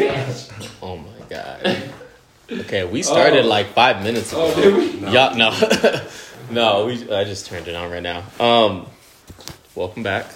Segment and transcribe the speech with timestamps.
[0.00, 0.68] bitch.
[0.82, 1.82] Oh my god.
[2.50, 3.48] Okay, we started Oh.
[3.48, 4.50] like five minutes ago.
[4.54, 5.08] Oh, did we?
[5.12, 5.50] Y'all, no,
[6.50, 6.86] no.
[6.86, 8.24] We I just turned it on right now.
[8.40, 8.86] Um,
[9.74, 10.26] welcome back.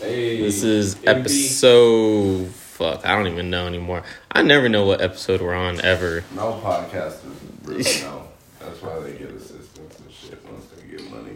[0.00, 1.08] Hey, This is MD.
[1.20, 2.48] episode.
[2.50, 4.02] Fuck, I don't even know anymore.
[4.32, 6.24] I never know what episode we're on ever.
[6.34, 8.28] No podcasters really know.
[8.60, 11.32] That's why they get assistance and shit once they get money.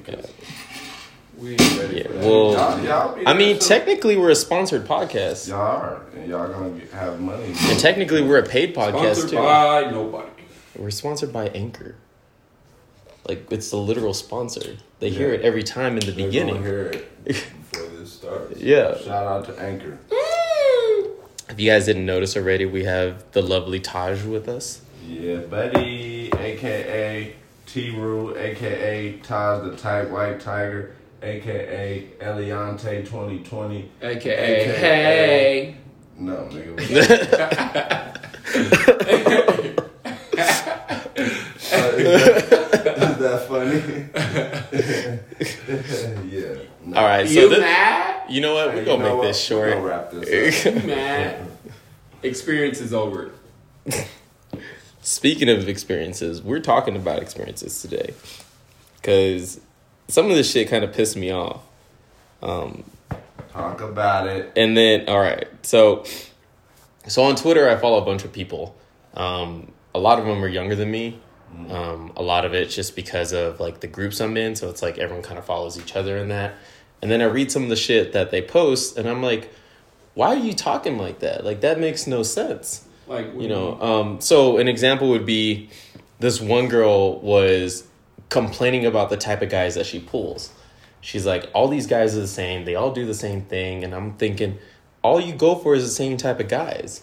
[1.45, 2.25] 'Cause We ain't ready Yeah, for that.
[2.27, 6.29] well, y'all, y'all be I mean, there, technically we're a sponsored podcast, y'all are, and
[6.29, 7.45] y'all gonna get, have money.
[7.47, 9.37] and technically we're a paid podcast Sponsored too.
[9.37, 10.29] by nobody.
[10.77, 11.97] We're sponsored by Anchor.
[13.29, 14.77] Like it's the literal sponsor.
[15.01, 16.63] They hear it every time in the They're beginning.
[16.63, 18.61] hear it before this starts.
[18.61, 18.97] Yeah.
[18.99, 19.99] Shout out to Anchor.
[20.11, 21.11] Mm.
[21.51, 24.81] If you guys didn't notice already, we have the lovely Taj with us.
[25.09, 27.35] Yeah, buddy, aka
[27.67, 33.91] T Rue, aka Taj the Tight White Tiger, aka Eliante 2020.
[34.03, 34.77] AKA, AKA.
[34.79, 35.77] hey.
[36.19, 36.79] No, nigga.
[40.55, 40.65] Uh,
[41.97, 42.21] is,
[42.83, 43.81] that, is that funny?
[46.31, 46.55] yeah.
[46.85, 46.99] No.
[46.99, 48.31] All right, so you thi- mad?
[48.31, 48.69] you know what?
[48.75, 49.23] We're you gonna make what?
[49.27, 49.71] this We short.
[49.71, 50.75] gonna wrap this up.
[50.83, 51.47] You mad?
[52.23, 53.33] Experience is over.
[55.03, 58.15] Speaking of experiences, we're talking about experiences today
[58.97, 59.61] because
[60.09, 61.63] some of this shit kind of pissed me off.
[62.43, 62.85] Um,
[63.53, 64.53] Talk about it.
[64.57, 66.05] and then, all right, so
[67.07, 68.77] so on Twitter, I follow a bunch of people.
[69.15, 71.21] Um, a lot of them are younger than me.
[71.71, 74.83] Um, a lot of it's just because of like the groups I'm in, so it's
[74.83, 76.55] like everyone kind of follows each other in that.
[77.01, 79.53] And then I read some of the shit that they post, and I'm like,
[80.15, 81.45] why are you talking like that?
[81.45, 82.85] Like that makes no sense.
[83.07, 85.69] Like, you know um so an example would be
[86.21, 87.87] this one girl was
[88.29, 90.53] complaining about the type of guys that she pulls.
[91.01, 92.65] She's like all these guys are the same.
[92.65, 93.85] They all do the same thing.
[93.85, 94.59] And i'm thinking
[95.03, 97.03] all you go for is the same type of guys.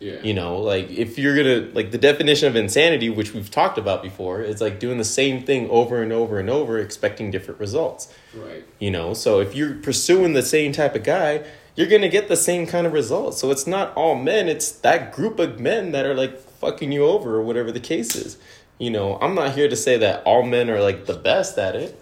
[0.00, 0.20] Yeah.
[0.22, 4.02] you know like if you're gonna like the definition of insanity which we've talked about
[4.02, 8.12] before is like doing the same thing over and over and over expecting different results.
[8.34, 8.64] Right.
[8.80, 11.44] you know so if you're pursuing the same type of guy
[11.76, 13.38] you're gonna get the same kind of results.
[13.38, 14.48] So it's not all men.
[14.48, 18.14] It's that group of men that are like fucking you over or whatever the case
[18.14, 18.38] is
[18.78, 21.74] you know i'm not here to say that all men are like the best at
[21.76, 22.00] it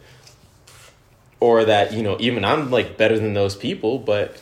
[1.41, 4.41] or that you know even i'm like better than those people but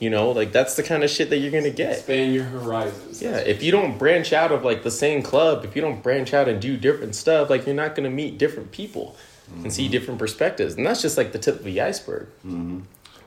[0.00, 3.22] you know like that's the kind of shit that you're gonna get Expand your horizons.
[3.22, 6.32] yeah if you don't branch out of like the same club if you don't branch
[6.34, 9.16] out and do different stuff like you're not gonna meet different people
[9.62, 12.28] and see different perspectives and that's just like the tip of the iceberg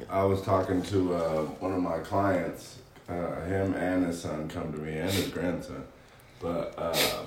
[0.10, 2.80] I was talking to uh, one of my clients.
[3.08, 5.84] Uh, him and his son come to me, and his grandson.
[6.40, 7.24] But uh,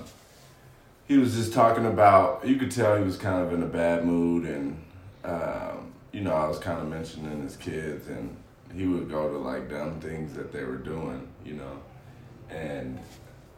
[1.07, 2.45] he was just talking about.
[2.47, 4.81] You could tell he was kind of in a bad mood, and
[5.23, 8.35] um, you know, I was kind of mentioning his kids, and
[8.73, 11.79] he would go to like dumb things that they were doing, you know,
[12.49, 12.99] and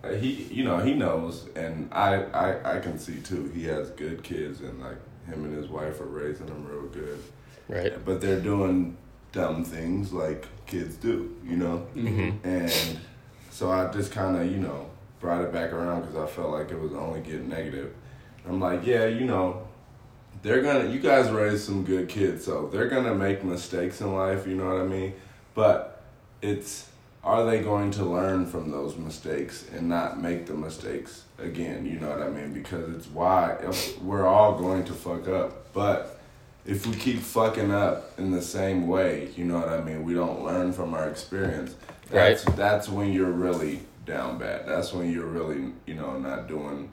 [0.03, 3.51] uh, he, you know, he knows, and I, I, I can see too.
[3.53, 7.21] He has good kids, and like him and his wife are raising them real good
[7.67, 8.95] right but they're doing
[9.31, 11.85] dumb things like kids do, you know.
[11.95, 12.47] Mm-hmm.
[12.47, 12.99] And
[13.51, 16.71] so I just kind of, you know, brought it back around because I felt like
[16.71, 17.93] it was only getting negative.
[18.47, 19.67] I'm like, yeah, you know,
[20.41, 20.89] they're gonna.
[20.89, 24.47] You guys raise some good kids, so they're gonna make mistakes in life.
[24.47, 25.13] You know what I mean?
[25.53, 26.03] But
[26.41, 26.87] it's
[27.23, 31.85] are they going to learn from those mistakes and not make the mistakes again?
[31.85, 32.53] You know what I mean?
[32.53, 33.57] Because it's why
[34.01, 36.19] we're all going to fuck up, but
[36.65, 40.13] if we keep fucking up in the same way, you know what I mean, we
[40.13, 41.75] don't learn from our experience.
[42.09, 44.67] That's that's when you're really down bad.
[44.67, 46.91] That's when you're really, you know, not doing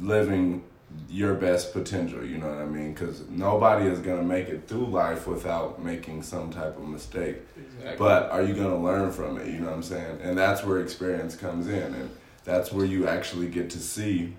[0.00, 0.64] living
[1.08, 2.94] your best potential, you know what I mean?
[2.94, 7.38] Cuz nobody is going to make it through life without making some type of mistake.
[7.56, 7.96] Exactly.
[7.98, 10.20] But are you going to learn from it, you know what I'm saying?
[10.22, 12.10] And that's where experience comes in and
[12.44, 14.36] that's where you actually get to see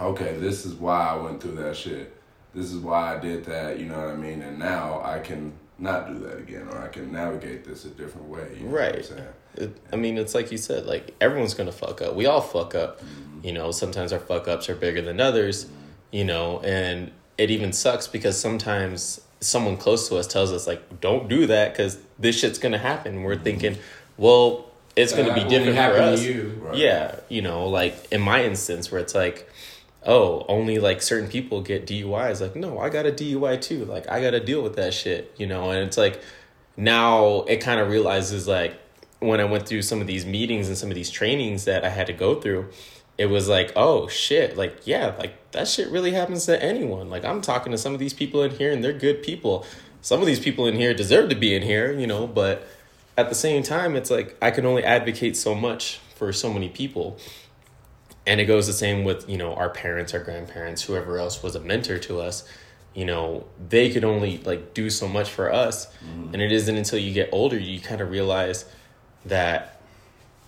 [0.00, 2.18] okay, this is why I went through that shit
[2.54, 4.42] this is why I did that, you know what I mean?
[4.42, 8.28] And now I can not do that again, or I can navigate this a different
[8.28, 8.56] way.
[8.58, 9.37] You know What I'm Right.
[9.58, 9.70] Saying?
[9.70, 12.14] It, I mean, it's like you said, like everyone's gonna fuck up.
[12.14, 13.00] We all fuck up.
[13.42, 15.66] You know, sometimes our fuck ups are bigger than others.
[16.10, 21.00] You know, and it even sucks because sometimes someone close to us tells us like,
[21.00, 23.22] "Don't do that," because this shit's gonna happen.
[23.22, 23.44] We're mm-hmm.
[23.44, 23.78] thinking,
[24.16, 26.24] well, it's gonna That be different for us.
[26.24, 26.60] you.
[26.60, 26.76] Right.
[26.76, 29.48] Yeah, you know, like in my instance where it's like,
[30.04, 32.40] oh, only like certain people get DUIs.
[32.40, 33.84] Like, no, I got a DUI too.
[33.84, 35.70] Like, I got to deal with that shit, you know?
[35.70, 36.20] And it's like,
[36.76, 38.78] now it kind of realizes like
[39.20, 41.88] when I went through some of these meetings and some of these trainings that I
[41.88, 42.70] had to go through,
[43.16, 47.10] it was like, oh shit, like, yeah, like that shit really happens to anyone.
[47.10, 49.66] Like, I'm talking to some of these people in here and they're good people.
[50.00, 52.66] Some of these people in here deserve to be in here, you know, but
[53.16, 56.68] at the same time, it's like I can only advocate so much for so many
[56.68, 57.18] people.
[58.24, 61.56] And it goes the same with, you know, our parents, our grandparents, whoever else was
[61.56, 62.48] a mentor to us.
[62.94, 65.86] You know, they could only like do so much for us.
[65.86, 66.34] Mm-hmm.
[66.34, 68.64] And it isn't until you get older you kind of realize
[69.28, 69.74] that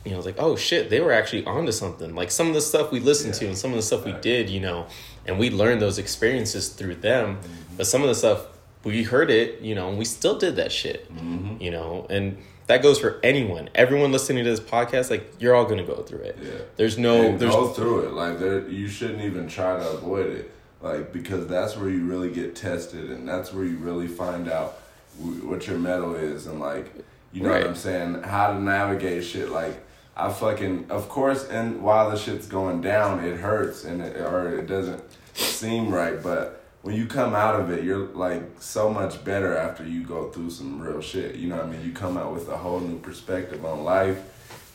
[0.04, 2.14] you know, it's like, oh shit, they were actually onto something.
[2.14, 4.48] Like some of the stuff we listened to and some of the stuff we did,
[4.48, 4.86] you know,
[5.26, 7.36] and we learned those experiences through them.
[7.36, 7.76] Mm-hmm.
[7.76, 8.46] But some of the stuff
[8.82, 11.62] we heard it, you know, and we still did that shit, Mm-hmm.
[11.62, 13.68] you know, and that goes for anyone.
[13.74, 16.38] Everyone listening to this podcast, like you're all gonna go through it.
[16.40, 16.50] Yeah.
[16.76, 18.12] There's no, and there's go through it.
[18.12, 20.50] Like there, you shouldn't even try to avoid it.
[20.80, 24.78] Like because that's where you really get tested, and that's where you really find out
[25.18, 26.90] what your mettle is, and like
[27.32, 27.60] you know Right.
[27.60, 29.50] what I'm saying, how to navigate shit.
[29.50, 29.82] Like
[30.16, 34.58] I fucking, of course, and while the shit's going down, it hurts and it, or
[34.58, 35.02] it doesn't
[35.34, 36.56] seem right, but.
[36.82, 40.48] When you come out of it, you're like so much better after you go through
[40.48, 41.34] some real shit.
[41.36, 41.84] You know what I mean?
[41.84, 44.18] You come out with a whole new perspective on life,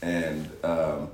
[0.04, 1.10] and um,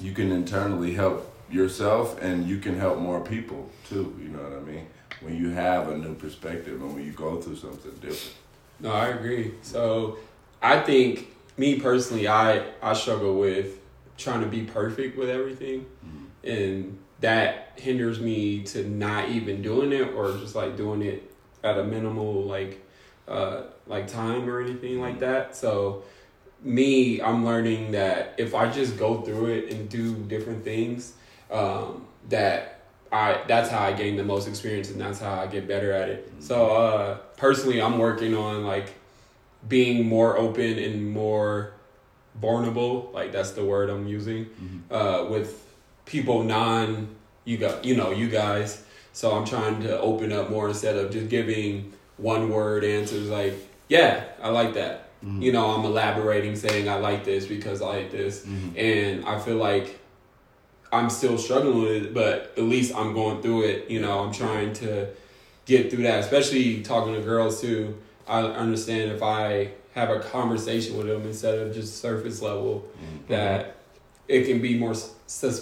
[0.00, 4.52] you can internally help yourself and you can help more people too you know what
[4.52, 4.86] i mean
[5.22, 8.36] when you have a new perspective and when you go through something different
[8.80, 9.54] No, I agree.
[9.62, 10.18] So
[10.62, 13.78] I think me personally, I I struggle with
[14.16, 15.86] trying to be perfect with everything,
[16.44, 21.32] and that hinders me to not even doing it or just like doing it
[21.64, 22.84] at a minimal like
[23.26, 25.56] uh like time or anything like that.
[25.56, 26.04] So
[26.62, 31.14] me, I'm learning that if I just go through it and do different things,
[31.50, 32.80] um, that
[33.10, 36.08] I that's how I gain the most experience and that's how I get better at
[36.08, 36.32] it.
[36.40, 38.94] So uh, personally, I'm working on like
[39.66, 41.72] being more open and more
[42.34, 43.10] vulnerable.
[43.12, 44.94] Like that's the word I'm using mm-hmm.
[44.94, 45.64] uh, with
[46.04, 47.14] people non
[47.44, 48.84] you got you know you guys.
[49.12, 53.54] So I'm trying to open up more instead of just giving one word answers like
[53.88, 55.08] yeah I like that.
[55.24, 55.42] Mm-hmm.
[55.42, 58.78] You know I'm elaborating saying I like this because I like this, mm-hmm.
[58.78, 59.98] and I feel like
[60.92, 63.90] I'm still struggling with it, but at least I'm going through it.
[63.90, 65.08] You know, I'm trying to
[65.66, 67.98] get through that, especially talking to girls too.
[68.28, 73.32] I understand if I have a conversation with them instead of just surface level, mm-hmm.
[73.32, 73.76] that
[74.28, 74.94] it can be more,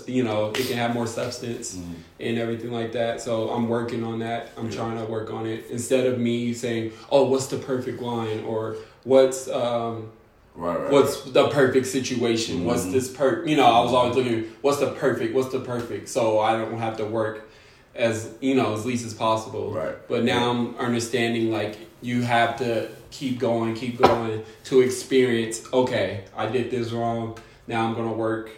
[0.06, 1.94] you know, it can have more substance mm-hmm.
[2.20, 3.20] and everything like that.
[3.20, 4.50] So I'm working on that.
[4.56, 8.42] I'm trying to work on it instead of me saying, "Oh, what's the perfect line?"
[8.44, 10.10] or "What's um,
[10.56, 12.56] right right what's the perfect situation?
[12.56, 12.66] Mm-hmm.
[12.66, 13.46] What's this per?
[13.46, 14.44] You know, I was always looking.
[14.62, 15.34] What's the perfect?
[15.34, 16.08] What's the perfect?
[16.08, 17.48] So I don't have to work
[17.94, 19.72] as you know as least as possible.
[19.72, 19.96] Right.
[20.08, 25.62] But now I'm understanding like you have to keep going, keep going to experience.
[25.72, 27.38] Okay, I did this wrong.
[27.66, 28.50] Now I'm gonna work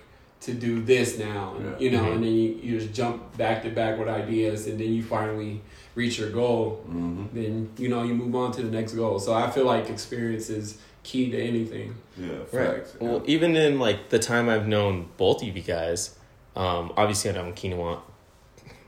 [0.43, 1.55] to do this now.
[1.61, 1.79] Yeah.
[1.79, 4.93] You know, and then you, you just jump back to back with ideas, and then
[4.93, 5.61] you finally
[5.95, 6.83] reach your goal.
[6.87, 9.19] hmm Then you know you move on to the next goal.
[9.19, 11.95] So I feel like experience is key to anything.
[12.17, 12.77] yeah Right.
[12.79, 16.17] facts Well, even in like the time I've known both of you guys,
[16.55, 18.01] um, obviously I know quinoa.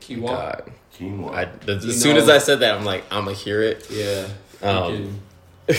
[0.01, 0.27] Quinoa.
[0.27, 3.35] God, quinoa I, the, as You soon as I said that, I'm like, I'm gonna
[3.35, 3.87] hear it.
[3.89, 4.27] Yeah.
[4.63, 5.77] Um, You can-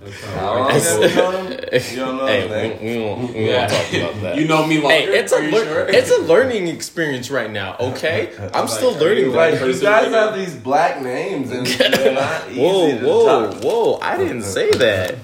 [0.00, 1.58] that's how How I- long That's- have you known him?
[1.90, 2.40] You don't know hey,
[2.70, 3.58] his we, we won't, Yeah.
[3.58, 4.36] won't talk about that.
[4.38, 5.88] You know me Hey, it's a lear- sure?
[5.88, 7.76] it's a learning experience right now.
[7.80, 9.24] Okay, I'm Like, still learning.
[9.24, 9.54] you Right.
[9.60, 13.62] like you guys have these black names and they're not easy Whoa, to whoa, talk.
[13.62, 13.98] whoa!
[14.00, 15.14] I didn't say that.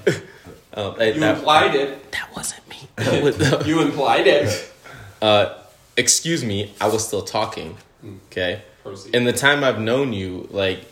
[0.74, 2.10] um, hey, You that, implied it.
[2.12, 2.88] that wasn't me.
[2.96, 4.72] That was- You implied it.
[5.22, 5.54] uh,
[5.96, 7.76] excuse me, I was still talking.
[8.30, 8.62] Okay.
[8.82, 9.14] Proceed.
[9.14, 10.84] In the time I've known you, like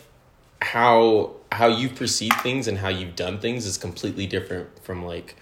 [0.61, 5.35] how how you perceive things and how you've done things is completely different from like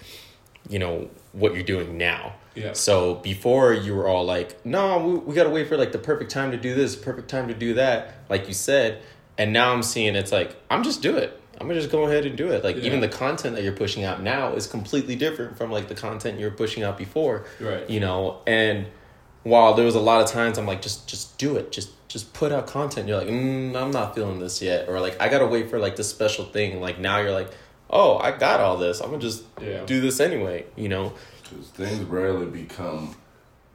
[0.69, 2.33] you know what you're doing now.
[2.53, 2.73] Yeah.
[2.73, 6.29] So before you were all like, no, we, we gotta wait for like the perfect
[6.31, 9.01] time to do this, perfect time to do that, like you said.
[9.37, 11.39] And now I'm seeing it's like I'm just do it.
[11.59, 12.63] I'm gonna just go ahead and do it.
[12.63, 12.83] Like Yeah.
[12.83, 16.39] even the content that you're pushing out now is completely different from like the content
[16.39, 17.45] you were pushing out before.
[17.59, 17.89] Right.
[17.89, 18.87] You know, and
[19.43, 22.33] while there was a lot of times I'm like, just just do it, just just
[22.33, 23.07] put out content.
[23.07, 25.95] You're like, mm, I'm not feeling this yet, or like I gotta wait for like
[25.95, 26.79] this special thing.
[26.81, 27.49] Like now you're like,
[27.89, 28.99] oh, I got all this.
[28.99, 29.83] I'm gonna just Yeah.
[29.85, 30.65] do this anyway.
[30.75, 31.13] You know,
[31.43, 33.15] 'Cause things rarely become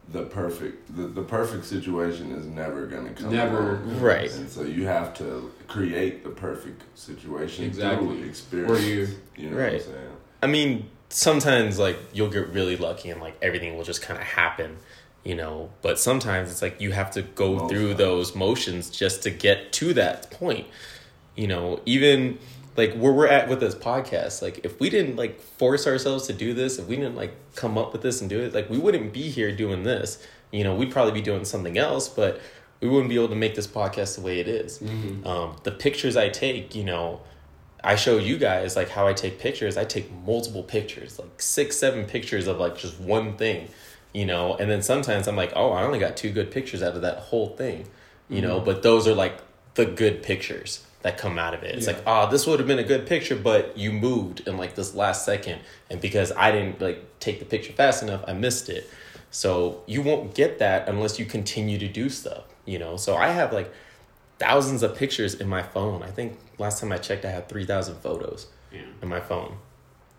[0.09, 3.75] the perfect the, the perfect situation is never gonna come Never.
[3.81, 3.99] along.
[3.99, 4.31] Right.
[4.33, 8.07] and so you have to create the perfect situation Exactly.
[8.07, 9.07] through experience For you.
[9.35, 9.73] you know Right.
[9.73, 10.11] what i'm saying
[10.43, 14.25] I mean, sometimes like you'll get really lucky and like everything will just kind of
[14.25, 14.77] happen,
[15.27, 15.69] you know.
[15.81, 17.97] But sometimes it's like you have to go Most through times.
[17.97, 20.67] those motions just to get to that point,
[21.35, 21.81] you know.
[21.85, 22.39] Even
[22.77, 26.33] like where we're at with this podcast, like if we didn't like force ourselves to
[26.33, 28.77] do this, if we didn't like come up with this and do it, like we
[28.77, 30.25] wouldn't be here doing this.
[30.51, 32.39] You know, we'd probably be doing something else, but
[32.79, 34.81] we wouldn't be able to make this podcast the way it is.
[35.25, 37.19] Um, the pictures I take, you know,
[37.83, 39.75] I show you guys like how I take pictures.
[39.75, 43.67] I take multiple pictures, like six, seven pictures of like just one thing,
[44.17, 44.55] you know.
[44.55, 47.17] And then sometimes I'm like, oh, I only got two good pictures out of that
[47.29, 47.87] whole thing,
[48.29, 48.55] you know.
[48.55, 48.65] Mm-hmm.
[48.65, 49.37] But those are like
[49.75, 51.75] the good pictures that come out of it.
[51.75, 51.93] It's Yeah.
[51.93, 54.95] like, oh, this would have been a good picture, but you moved in like this
[54.95, 55.59] last second,
[55.91, 58.89] and because I didn't like take the picture fast enough, I missed it.
[59.29, 62.97] So you won't get that unless you continue to do stuff, you know.
[62.97, 63.71] So I have like
[64.39, 66.01] thousands of pictures in my phone.
[66.01, 68.81] I think last time I checked, I had three thousand photos Yeah.
[69.03, 69.57] in my phone,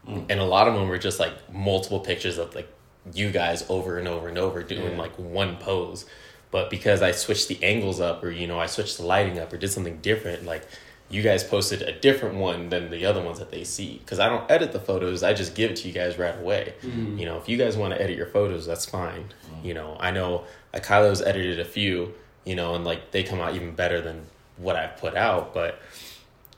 [0.06, 0.24] mm.
[0.30, 2.68] and a lot of them were just like multiple pictures of like
[3.14, 4.98] you guys over and over and over doing Yeah.
[4.98, 6.04] like one pose.
[6.50, 9.52] But because I switched the angles up, or you know, I switched the lighting up,
[9.52, 10.66] or did something different, like
[11.10, 13.98] you guys posted a different one than the other ones that they see.
[13.98, 16.74] Because I don't edit the photos; I just give it to you guys right away.
[16.82, 17.18] Mm-hmm.
[17.18, 19.24] You know, if you guys want to edit your photos, that's fine.
[19.52, 19.66] Mm-hmm.
[19.66, 23.40] You know, I know like Kylo's edited a few, you know, and like they come
[23.40, 24.24] out even better than
[24.56, 25.80] what I've put out, but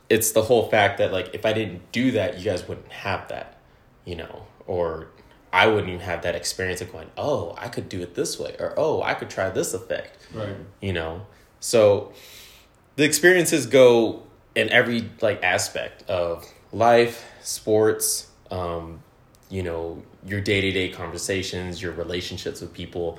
[0.09, 3.29] it's the whole fact that like if I didn't do that, you guys wouldn't have
[3.29, 3.59] that,
[4.05, 5.09] you know, or
[5.53, 8.55] I wouldn't even have that experience of going, oh, I could do it this way,
[8.59, 10.55] or oh, I could try this effect, Right.
[10.81, 11.27] you know.
[11.59, 12.13] So
[12.97, 14.23] the experiences go
[14.55, 19.03] in every like aspect of life, sports, um,
[19.49, 23.19] you know, your day to day conversations, your relationships with people,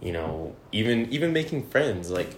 [0.00, 2.30] you know, even even making friends, like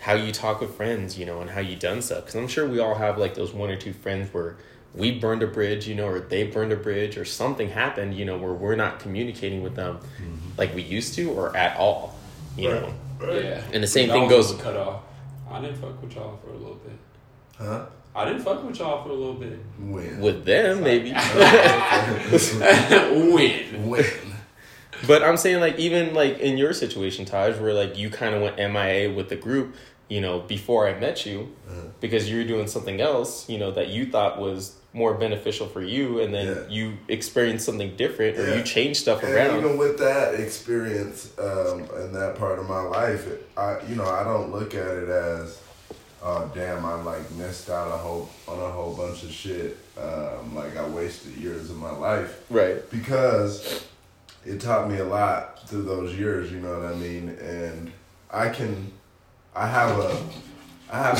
[0.00, 2.20] how you talk with friends, you know, and how you done stuff.
[2.20, 4.56] Because I'm sure we all have like those one or two friends where
[4.94, 8.24] we burned a bridge, you know, or they burned a bridge, or something happened, you
[8.24, 10.34] know, where we're not communicating with them mm-hmm.
[10.56, 12.16] like we used to or at all,
[12.56, 12.82] you Right.
[12.82, 12.94] know.
[13.32, 13.62] Yeah.
[13.72, 15.02] And the same thing goes- was cut off.
[15.50, 16.98] I didn't fuck with y'all for a little bit.
[17.56, 17.86] Huh?
[18.14, 19.58] I didn't fuck with y'all for a little bit.
[19.78, 20.20] When?
[20.20, 21.12] With them, maybe.
[23.32, 23.88] when?
[23.88, 24.04] when?
[25.06, 28.42] But I'm saying like even like in your situation, Taj, where like you kind of
[28.42, 29.76] went MIA with the group,
[30.08, 31.80] you know, before I met you, Uh-huh.
[32.00, 35.82] because you were doing something else, you know, that you thought was more beneficial for
[35.82, 36.62] you, and then Yeah.
[36.68, 38.56] you experienced something different, or Yeah.
[38.56, 39.58] you changed stuff And around.
[39.58, 44.06] even with that experience um, in that part of my life, it, I you know
[44.06, 45.58] I don't look at it as,
[46.22, 49.76] oh damn, I like missed out a whole on a whole bunch of shit.
[49.98, 52.88] Um, like I wasted years of my life right.
[52.90, 53.82] because
[54.46, 56.50] it taught me a lot through those years.
[56.50, 57.36] You know what I mean?
[57.40, 57.92] And
[58.30, 58.90] I can,
[59.58, 60.22] I have a,
[60.90, 61.18] I have.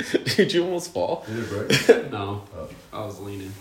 [0.00, 1.24] A, Did you almost fall?
[1.26, 1.48] did it
[1.88, 2.10] break?
[2.10, 2.42] No.
[2.56, 2.68] Oh.
[2.92, 3.52] I was leaning.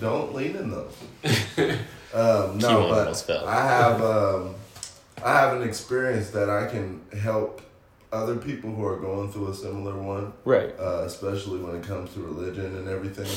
[0.00, 0.88] Don't lean in though.
[2.14, 3.30] um, no, but.
[3.44, 4.54] I have um,
[5.22, 7.60] I have an experience that I can help
[8.12, 10.72] other people who are going through a similar one, Right.
[10.80, 13.30] uh, especially when it comes to religion and everything.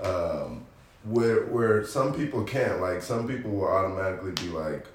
[0.00, 0.64] Um,
[1.04, 4.86] where where some people can't, like some people will automatically be like,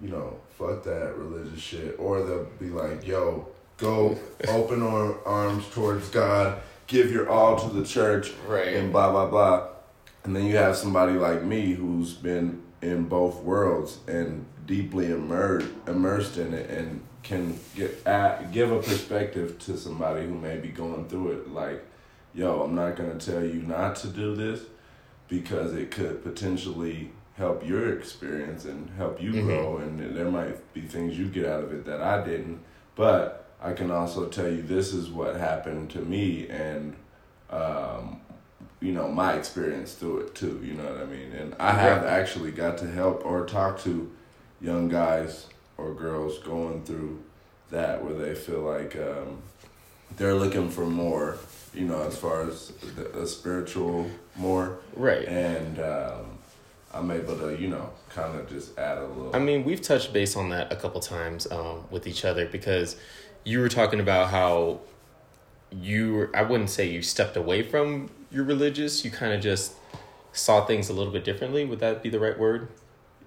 [0.00, 3.48] you know, fuck that religious shit, or they'll be like, yo,
[3.78, 4.16] go
[4.48, 8.76] open ar- arms towards God, give your all to the church, Right.
[8.76, 9.68] and blah blah blah.
[10.24, 15.66] And then you have somebody like me who's been in both worlds and deeply immersed
[15.88, 20.68] immersed in it and can get at, give a perspective to somebody who may be
[20.68, 21.84] going through it like
[22.34, 24.60] yo i'm not going to tell you not to do this
[25.28, 29.44] because it could potentially help your experience and help you Mhm.
[29.46, 32.58] grow and there might be things you get out of it that i didn't
[32.94, 33.22] but
[33.62, 36.94] i can also tell you this is what happened to me and
[37.50, 38.20] um,
[38.80, 42.02] you know my experience through it too you know what i mean and i have
[42.04, 42.10] Yeah.
[42.10, 44.10] actually got to help or talk to
[44.60, 45.46] young guys
[45.78, 47.18] or girls going through
[47.70, 49.38] that where they feel like um,
[50.16, 51.36] they're looking for more
[51.72, 54.06] you know as far as the, a spiritual
[54.36, 55.26] more Right.
[55.28, 56.29] and um,
[56.92, 60.12] i'm able to you know kind of just add a little I mean, we've touched
[60.12, 62.96] base on that a couple times um, with each other because
[63.44, 64.80] you were talking about how
[65.72, 69.72] you were, I wouldn't say you stepped away from your religious, you kind of just
[70.32, 71.64] saw things a little bit differently.
[71.64, 72.68] Would that be the right word?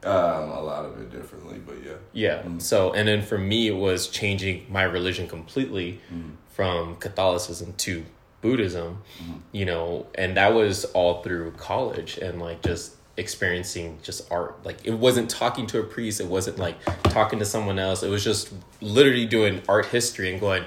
[0.03, 2.41] um, a lot of it differently but yeah Yeah.
[2.43, 2.61] Mm.
[2.61, 6.31] So, and then for me, it was changing my religion completely Mm.
[6.49, 8.03] from Catholicism to
[8.41, 9.39] Buddhism, Mhm.
[9.53, 14.63] you know, and that was all through college and like just experiencing just art.
[14.65, 18.09] Like, it wasn't talking to a priest, it wasn't like talking to someone else, it
[18.09, 18.51] was just
[18.81, 20.65] literally doing art history and going,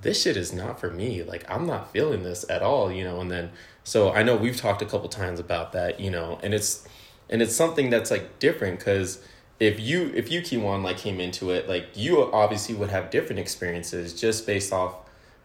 [0.00, 1.22] this shit is not for me.
[1.22, 3.50] Like, I'm not feeling this at all, you know, and then,
[3.84, 6.86] so I know we've talked a couple times about that, you know, and it's,
[7.30, 9.22] and it's something that's like different because
[9.60, 13.40] if you if you Kiwan like came into it like you obviously would have different
[13.40, 14.94] experiences just based off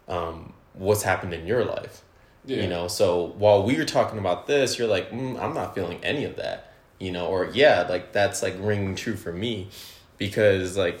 [0.08, 2.03] um, what's happened in your life
[2.46, 2.62] Yeah.
[2.62, 5.98] you know so while we were talking about this you're like mm, i'm not feeling
[6.04, 9.68] any of that you know or yeah like that's like ringing true for me
[10.18, 11.00] because like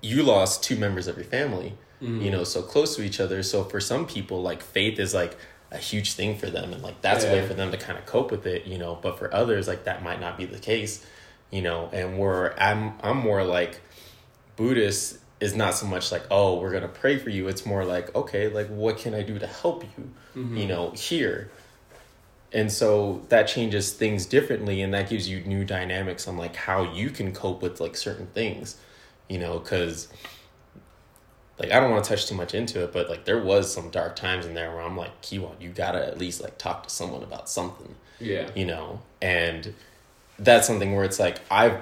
[0.00, 2.22] you lost two members of your family Mhm.
[2.22, 5.36] you know so close to each other so for some people like faith is like
[5.70, 8.04] a huge thing for them and like that's a way for them to kind of
[8.04, 11.06] cope with it you know but for others like that might not be the case
[11.50, 13.80] you know and we're i'm i'm more like
[14.56, 17.48] buddhist is not so much like oh we're gonna pray for you.
[17.48, 20.56] It's more like okay like what can i do to help you mm-hmm.
[20.56, 21.50] you know here?
[22.54, 26.92] And so that changes things differently and that gives you new dynamics on like how
[26.92, 28.76] you can cope with like certain things
[29.28, 30.08] you know because
[31.58, 33.88] like i don't want to touch too much into it but like there was some
[33.90, 36.90] dark times in there where i'm like kiwan you gotta at least like talk to
[36.90, 38.50] someone about something Yeah.
[38.54, 39.00] you know?
[39.22, 39.74] And
[40.38, 41.80] that's something where it's like i've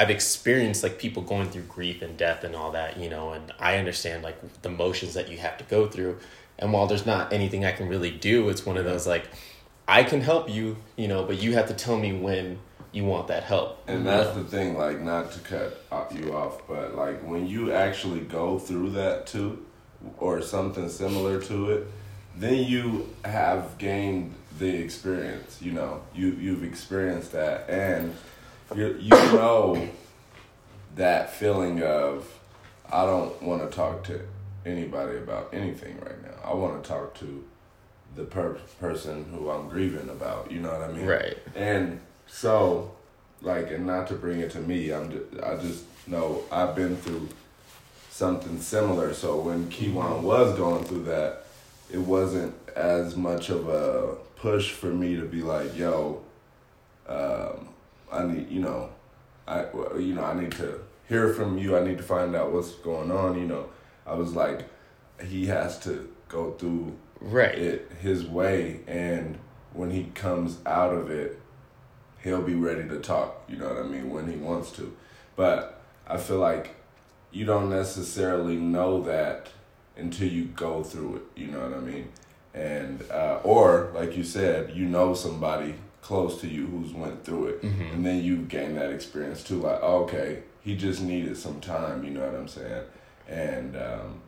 [0.00, 3.52] i've experienced like people going through grief and death and all that you know and
[3.58, 6.18] i understand like the motions that you have to go through
[6.58, 9.26] and while there's not anything i can really do it's one of those like
[9.86, 12.58] i can help you you know but you have to tell me when
[12.92, 16.96] you want that help And that's the thing, like, not to cut you off, but
[16.96, 19.64] like when you actually go through that too,
[20.18, 21.86] or something similar to it,
[22.36, 25.58] then you have gained the experience.
[25.60, 28.16] You know, you you've experienced that, and
[28.74, 29.88] you you know
[30.96, 32.26] that feeling of
[32.90, 34.20] I don't want to talk to
[34.66, 36.34] anybody about anything right now.
[36.44, 37.44] I want to talk to
[38.16, 40.50] the per- person who I'm grieving about.
[40.50, 41.06] You know what I mean?
[41.06, 42.92] right And so,
[43.42, 46.96] like, and not to bring it to me, I'm just, I just know I've been
[46.96, 47.28] through
[48.10, 49.14] something similar.
[49.14, 51.44] So when Kiwan was going through that,
[51.90, 56.22] it wasn't as much of a push for me to be like, yo,
[57.08, 57.68] um,
[58.12, 58.90] I need, you know,
[59.46, 59.66] I,
[59.98, 61.76] you know, I need to hear from you.
[61.76, 63.38] I need to find out what's going on.
[63.38, 63.68] You know,
[64.06, 64.68] I was like,
[65.24, 69.38] he has to go through right it his way and
[69.74, 71.38] when he comes out of it
[72.22, 74.96] he'll be ready to talk you know what i mean when he wants to
[75.36, 76.76] but i feel like
[77.30, 79.48] you don't necessarily know that
[79.96, 82.08] until you go through it you know what i mean
[82.54, 87.46] and uh, or like you said you know somebody close to you who's went through
[87.48, 87.62] it.
[87.62, 87.94] Mhm.
[87.94, 92.10] and then you gain that experience too like okay he just needed some time you
[92.10, 92.84] know what i'm saying?
[93.28, 94.20] And um,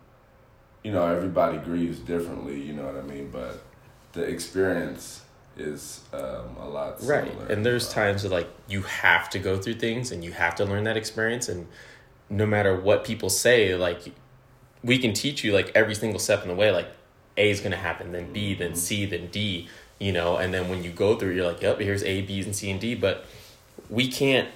[0.85, 3.31] you know everybody grieves differently you know what i mean?
[3.31, 3.63] But
[4.13, 5.23] the experience
[5.57, 7.31] is um, a lot right.
[7.51, 10.65] And there's times that like you have to go through things and you have to
[10.65, 11.49] learn that experience.
[11.49, 11.67] And
[12.31, 14.13] no matter what people say like
[14.83, 16.89] we can teach you like every single step in the way like
[17.37, 19.69] a is going to happen then b then c then d
[20.03, 22.57] you know and then when you go through you're like yep here's a b and
[22.57, 22.95] c and d.
[22.95, 23.25] But
[23.89, 24.49] we can't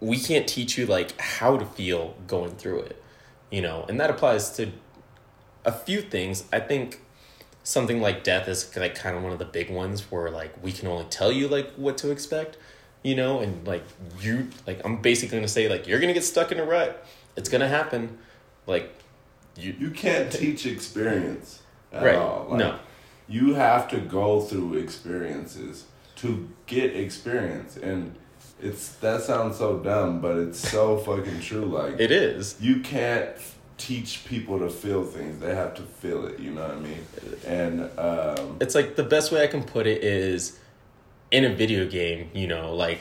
[0.00, 3.02] we can't teach you like how to feel going through it
[3.50, 3.84] you know?
[3.88, 4.70] And that applies to
[5.64, 6.44] a few things.
[6.52, 7.00] I think
[7.62, 10.72] something like death is like kind of one of the big ones where like we
[10.72, 12.56] can only tell you like what to expect
[13.02, 13.40] you know?
[13.40, 13.84] And like
[14.20, 17.06] you like i'm basically gonna say like you're gonna get stuck in a rut.
[17.36, 18.18] It's gonna happen.
[18.66, 18.92] Like
[19.56, 22.16] you you can't teach experience at right.
[22.16, 22.48] all.
[22.50, 22.78] Like, no
[23.28, 25.84] you have to go through experiences
[26.16, 27.76] to get experience.
[27.76, 28.14] And
[28.60, 31.66] it's that sounds so dumb but it's so fucking true.
[31.66, 32.56] Like it is.
[32.60, 33.30] you can't
[33.76, 35.40] teach people to feel things.
[35.40, 37.04] They have to feel it you know what i mean?
[37.46, 40.58] And um it's like the best way I can put it is
[41.30, 43.00] in a video game, you know, like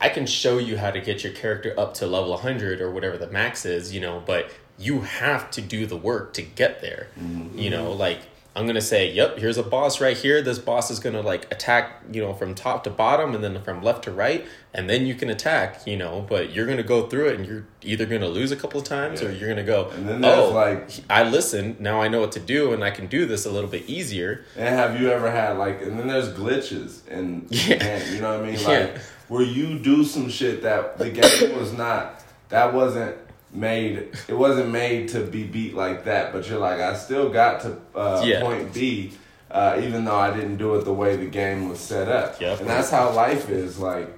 [0.00, 3.18] I can show you how to get your character up to level 100 or whatever
[3.18, 7.08] the max is, you know, but you have to do the work to get there.
[7.54, 8.20] You know, like
[8.56, 10.42] I'm going to say, "Yep, here's a boss right here.
[10.42, 13.62] This boss is going to like attack, you know, from top to bottom and then
[13.62, 16.82] from left to right, and then you can attack, you know, but you're going to
[16.82, 19.46] go through it and you're either going to lose a couple of times or you're
[19.48, 22.72] going to go, And then "Oh, like- I listened, now I know what to do
[22.72, 25.80] and I can do this a little bit easier." And have you ever had like,
[25.82, 28.04] and then there's glitches and Yeah.
[28.12, 28.68] you know what I mean, Yeah.
[28.68, 33.14] like where you do some shit that the game was not, that wasn't
[33.52, 36.32] made, it wasn't made to be beat like that.
[36.32, 38.40] But you're like, I still got to uh, Yeah.
[38.40, 39.12] point B,
[39.50, 42.40] uh, even though I didn't do it the way the game was set up.
[42.40, 42.60] Yep.
[42.60, 43.78] And that's how life is.
[43.78, 44.08] Like,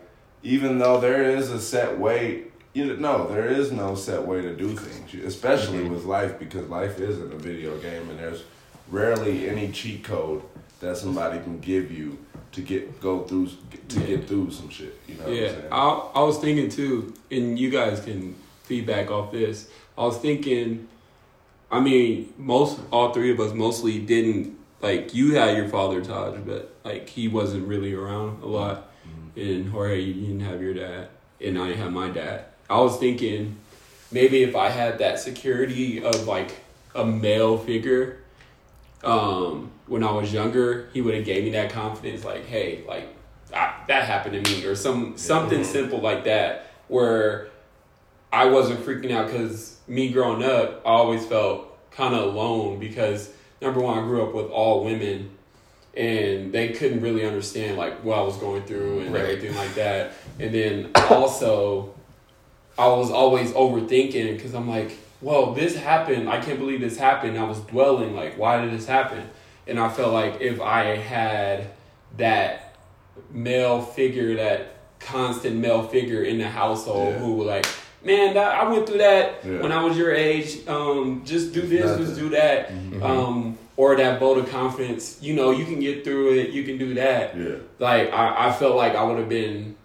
[0.43, 2.45] even though there is a set way.
[2.75, 5.93] You know, there is no set way to do things, especially Mm-hmm.
[5.93, 8.45] with life, because life isn't a video game, and there's
[8.91, 10.41] rarely any cheat code
[10.81, 12.17] that somebody can give you
[12.53, 13.49] to get go through
[13.89, 14.07] to Yeah.
[14.07, 14.99] get through some shit.
[15.07, 15.91] You know what Yeah, I'm?
[16.15, 18.35] I, I was thinking too, and you guys can
[18.73, 19.69] feedback off this.
[19.99, 20.89] I was thinking,
[21.71, 25.13] I mean, most all three of us mostly didn't like.
[25.13, 28.89] You had your father Taj, but like he wasn't really around a lot.
[29.37, 31.09] And Jorge, you didn't have your dad,
[31.39, 32.47] and I didn't have my dad.
[32.71, 33.59] I was thinking,
[34.11, 36.53] maybe if I had that security of like
[36.95, 38.21] a male figure,
[39.05, 43.09] um, when I was younger, he would have gave me that confidence, like, hey, like
[43.55, 47.52] I, that happened to me, or some something simple like that, where
[48.33, 53.31] I wasn't freaking out because me growing up, I always felt kind of alone because
[53.61, 55.31] number one, I grew up with all women,
[55.95, 59.23] and they couldn't really understand like what I was going through and Right.
[59.25, 60.13] everything like that.
[60.41, 61.93] And then also,
[62.79, 66.29] I was always overthinking because I'm like, well, this happened.
[66.31, 67.39] I can't believe this happened.
[67.39, 69.29] I was dwelling like, why did this happen?
[69.67, 71.67] And I felt like if I had
[72.17, 72.77] that
[73.31, 77.19] male figure, that constant male figure in the household Yeah.
[77.19, 77.67] who like,
[78.05, 79.61] man, that, I went through that Yeah.
[79.63, 80.67] when I was your age.
[80.69, 82.05] Um, just do this, Nothing.
[82.07, 82.69] just do that.
[82.71, 83.03] Mm-hmm.
[83.03, 85.19] Um, or that vote of confidence.
[85.23, 86.51] You know, you can get through it.
[86.51, 87.37] You can do that.
[87.37, 87.57] Yeah.
[87.79, 89.77] Like I, I felt like I would have been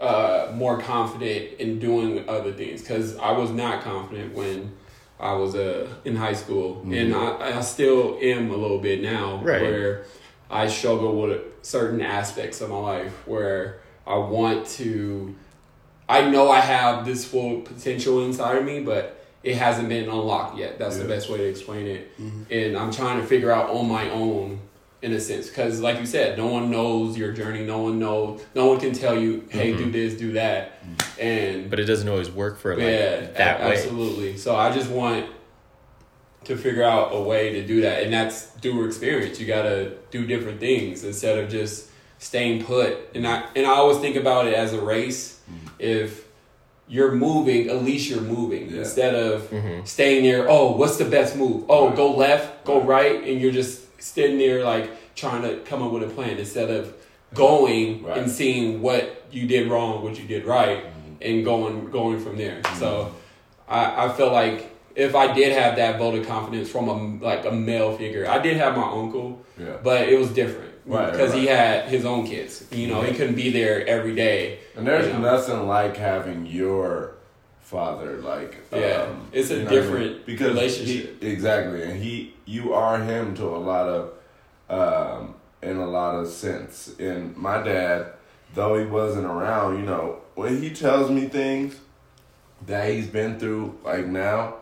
[0.00, 4.72] uh, more confident in doing other things because I was not confident when
[5.20, 9.40] I was uh, in high school, and I, I still am a little bit now,
[9.42, 9.62] Right.
[9.62, 10.04] where
[10.50, 15.34] I struggle with certain aspects of my life where I want to.
[16.08, 20.58] I know I have this full potential inside of me, but it hasn't been unlocked
[20.58, 20.78] yet.
[20.78, 22.20] That's the best way to explain it.
[22.20, 22.42] Mm-hmm.
[22.50, 24.60] And I'm trying to figure out on my own,
[25.02, 27.64] in a sense, because like you said, no one knows your journey.
[27.64, 28.44] No one knows.
[28.54, 29.92] No one can tell you, "Hey, do mm-hmm.
[29.92, 30.80] this, do that,"
[31.18, 33.72] and But it doesn't always work for like yeah, that a- way.
[33.76, 34.36] absolutely.
[34.36, 35.26] So I just want
[36.44, 39.38] to figure out a way to do that, and that's through experience.
[39.38, 42.96] You got to do different things instead of just staying put.
[43.14, 45.40] And I and I always think about it as a race.
[45.78, 46.24] If
[46.88, 48.78] you're moving, at least you're moving Yeah.
[48.80, 49.84] instead of Mm-hmm.
[49.84, 50.46] staying there.
[50.48, 51.64] Oh, what's the best move?
[51.68, 51.96] Oh, Right.
[51.96, 52.86] go left, go Right.
[53.20, 56.70] right, and you're just sitting there like trying to come up with a plan instead
[56.70, 56.92] of
[57.34, 58.18] going Right.
[58.18, 61.22] and seeing what you did wrong, what you did right, Mm-hmm.
[61.28, 62.60] and going going from there.
[62.78, 63.10] So
[63.68, 67.44] I, I feel like if I did have that vote of confidence from a like
[67.44, 69.76] a male figure, I did have my uncle, Yeah.
[69.82, 72.64] but it was different Right, because he had his own kids.
[72.70, 74.60] You know, he couldn't be there every day.
[74.76, 75.18] And there's you know?
[75.20, 77.16] nothing like having your
[77.60, 79.82] father, like Yeah, um, it's a what I mean?
[79.82, 81.20] different because relationship.
[81.20, 84.12] He, exactly, and he, you are him to a lot of,
[84.70, 86.94] um, in a lot of sense.
[87.00, 88.12] And my dad,
[88.54, 91.80] though he wasn't around, you know, when he tells me things
[92.66, 94.54] that he's been through, like now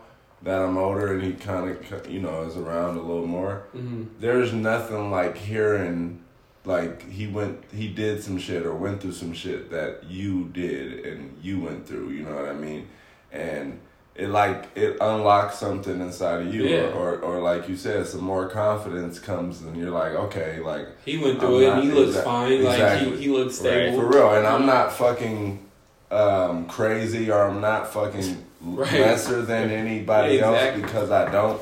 [0.45, 3.63] that I'm older and he kind of, you know, is around a little more.
[3.75, 4.05] Mhm.
[4.19, 6.21] There's nothing like hearing
[6.63, 11.05] like he went he did some shit or went through some shit that you did
[11.05, 12.87] and you went through, you know what I mean?
[13.31, 13.79] And
[14.15, 16.91] it like it unlocks something inside of you Yeah.
[16.93, 20.87] or, or or like you said, some more confidence comes and you're like, okay, like
[21.05, 21.73] He went through I'm it.
[21.73, 22.63] and He looks exact- fine.
[22.63, 23.99] Like he, he looks stable.
[23.99, 24.31] for real.
[24.35, 25.59] And I'm not fucking
[26.11, 28.91] um, crazy or I'm not fucking Right.
[29.01, 31.61] lesser than anybody Yeah, else because I don't.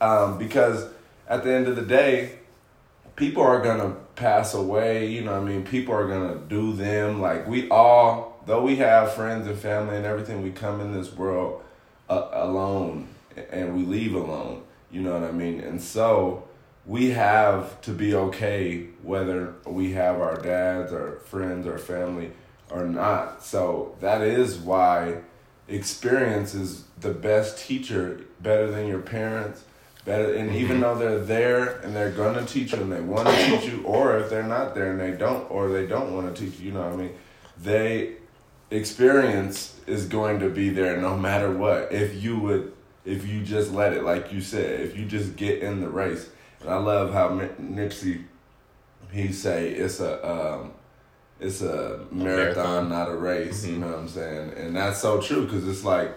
[0.00, 0.86] Um, because
[1.28, 2.38] at the end of the day,
[3.16, 5.08] people are gonna pass away.
[5.08, 7.20] You know, what I mean, people are gonna do them.
[7.20, 11.12] Like we all, though we have friends and family and everything, we come in this
[11.12, 11.62] world
[12.08, 13.08] uh, alone
[13.50, 14.62] and we leave alone.
[14.90, 15.60] You know what I mean?
[15.60, 16.44] And so
[16.86, 22.30] we have to be okay whether we have our dads or friends or family
[22.70, 23.42] or not.
[23.42, 25.22] So that is why
[25.68, 29.64] experience is the best teacher, better than your parents,
[30.04, 30.34] better.
[30.34, 33.70] And even though they're there and they're gonna teach you and they want to teach
[33.70, 36.60] you, or if they're not there and they don't, or they don't want to teach
[36.60, 37.14] you, you know what I mean?
[37.62, 38.16] They
[38.70, 41.92] experience is going to be there no matter what.
[41.92, 42.72] If you would,
[43.04, 46.28] if you just let it, like you said, if you just get in the race.
[46.60, 47.28] And I love how
[47.60, 48.24] Nipsey,
[49.12, 50.72] he say it's a, um,
[51.44, 52.88] it's a marathon, marathon.
[52.88, 53.64] not a race.
[53.66, 53.80] You Mhm.
[53.80, 54.52] know what I'm saying?
[54.56, 56.10] And that's so true because it's like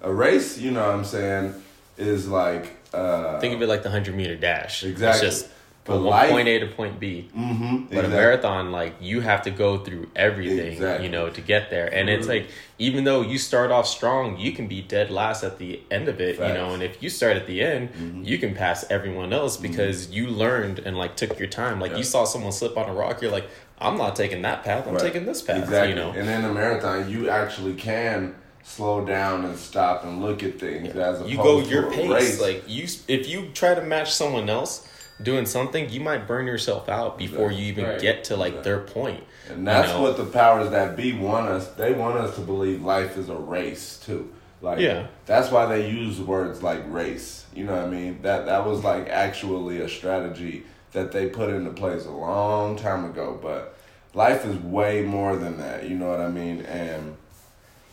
[0.00, 0.58] a race.
[0.58, 1.54] You know what I'm saying?
[1.98, 4.84] Is like uh, Think of it like the hundred meter dash.
[4.84, 5.26] Exactly.
[5.26, 5.52] It's just
[5.84, 7.28] But from life- point A to point B.
[7.36, 11.06] Mm-hmm, But a marathon, like you have to go through everything, Exactly.
[11.06, 11.86] you know, to get there.
[11.92, 12.30] And it's Mhm.
[12.34, 12.46] like
[12.78, 16.20] even though you start off strong, you can be dead last at the end of
[16.20, 16.74] it, you know.
[16.74, 18.26] And if you start at the end, Mhm.
[18.26, 21.80] you can pass everyone else because you learned and like took your time.
[21.80, 21.98] Like Yeah.
[21.98, 23.48] you saw someone slip on a rock, you're like,
[23.82, 24.86] I'm not taking that path.
[24.86, 25.02] I'm Right.
[25.02, 25.58] taking this path.
[25.64, 25.90] Exactly.
[25.90, 26.10] You know.
[26.12, 30.94] And in a marathon, you actually can slow down and stop and look at things
[30.94, 32.08] as opposed you go your pace.
[32.10, 32.40] race.
[32.40, 34.86] Like you, if you try to match someone else
[35.22, 38.00] doing something, you might burn yourself out before you even Right.
[38.00, 38.64] get to like Right.
[38.64, 39.24] their point.
[39.50, 40.02] And that's you know?
[40.02, 41.66] what the powers that be want us.
[41.76, 44.30] They want us to believe life is a race too.
[44.62, 45.06] Like Yeah.
[45.26, 47.44] that's why they use words like race.
[47.54, 48.20] You know what I mean?
[48.22, 53.04] That that was like actually a strategy that they put into place a long time
[53.04, 53.38] ago.
[53.40, 53.76] But
[54.14, 55.88] life is way more than that.
[55.88, 56.62] You know what I mean?
[56.62, 57.16] And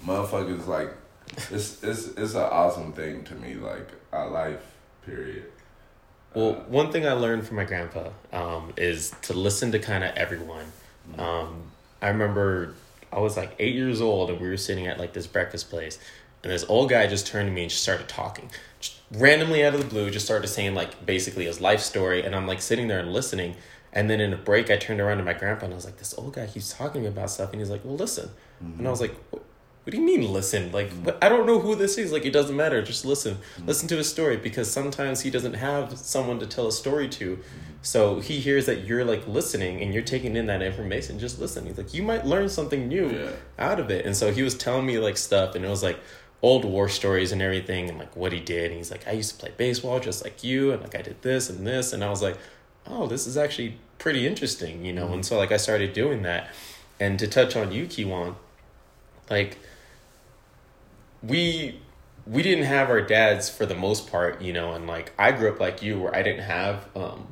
[0.06, 0.92] motherfuckers like
[1.52, 3.56] it's it's it's an awesome thing to me.
[3.56, 4.62] Like our life,
[5.06, 5.46] period.
[6.34, 10.04] Well, Uh, one thing I learned from my grandpa um, is to listen to kind
[10.04, 10.66] of everyone.
[11.18, 11.64] Um,
[12.02, 12.76] I remember
[13.12, 15.98] I was like eight years old and we were sitting at like this breakfast place,
[16.44, 19.74] and this old guy just turned to me and just started talking, just randomly out
[19.74, 22.88] of the blue, just started saying like basically his life story, and I'm like sitting
[22.88, 23.56] there and listening,
[23.92, 25.98] And then in a break, I turned around to my grandpa and I was like,
[25.98, 28.30] "This old guy keeps talking about stuff," and he's like, "Well, listen,"
[28.62, 29.16] and I was like.
[29.32, 29.44] What?
[29.86, 30.72] What do you mean listen?
[30.72, 31.04] Like mm.
[31.06, 32.12] what, I don't know who this is.
[32.12, 32.80] Like it doesn't matter.
[32.84, 33.38] Just listen.
[33.58, 33.66] Mm.
[33.66, 37.40] Listen to his story because sometimes he doesn't have someone to tell a story to.
[37.82, 41.18] So he hears that you're like listening and you're taking in that information.
[41.18, 41.66] Just listen.
[41.66, 43.32] He's like, you might learn something new Yeah.
[43.58, 44.06] out of it.
[44.06, 45.98] And so he was telling me like stuff, and it was like
[46.42, 48.72] old war stories and everything, and like what he did.
[48.72, 51.22] And he's like, I used to play baseball just like you, and like I did
[51.22, 52.38] this and this, and I was like,
[52.88, 55.14] oh, this is actually pretty interesting, you know.
[55.14, 56.50] And so like I started doing that.
[57.00, 58.36] And to touch on you, Kiwan,
[59.30, 59.58] like
[61.22, 61.80] we
[62.26, 65.50] we didn't have our dads for the most part, you know, and like I grew
[65.52, 67.28] up like you where I didn't have um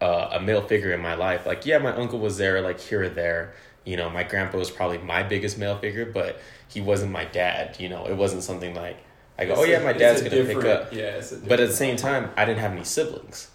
[0.00, 1.46] uh, a male figure in my life.
[1.46, 3.54] Like yeah, my uncle was there like here or there.
[3.84, 7.76] You know, my grandpa was probably my biggest male figure, but he wasn't my dad,
[7.80, 8.06] you know.
[8.06, 8.96] It wasn't something like
[9.38, 11.32] I go, oh, It's "Oh yeah, my it's dad's going to pick up." Yeah, it's
[11.32, 13.48] But at the same time, I didn't have any siblings.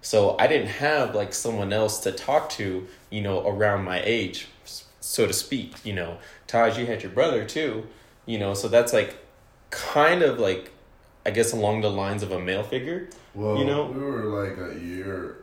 [0.00, 4.48] So I didn't have like someone else to talk to, you know, around my age,
[5.00, 5.84] so to speak.
[5.84, 7.86] You know, Taj, you had your brother too,
[8.26, 9.16] you know, so that's like
[9.70, 10.70] kind of like,
[11.26, 13.08] I guess, along the lines of a male figure.
[13.34, 13.86] Well, You know?
[13.86, 15.38] we were like a year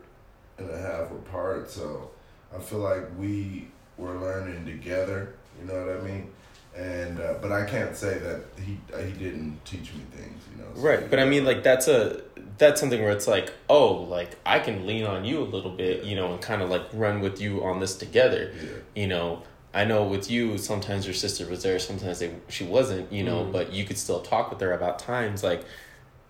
[0.58, 2.12] and a half apart, so
[2.56, 3.68] I feel like we
[4.02, 5.34] were learning together.
[5.60, 6.30] You know what I mean?
[6.76, 10.42] And uh, but I can't say that he he didn't teach me things.
[10.52, 10.70] You know?
[10.76, 11.10] So, Right.
[11.10, 12.22] But I mean, like, that's a,
[12.58, 16.04] that's something where it's like, oh, like, I can lean on you a little bit,
[16.04, 18.54] you know, and kind of like run with you on this together.
[18.62, 18.70] Yeah.
[19.02, 19.42] you know
[19.74, 23.46] i know with you sometimes your sister was there sometimes they, she wasn't you know
[23.46, 23.52] Mhm.
[23.54, 25.62] but you could still talk with her about times like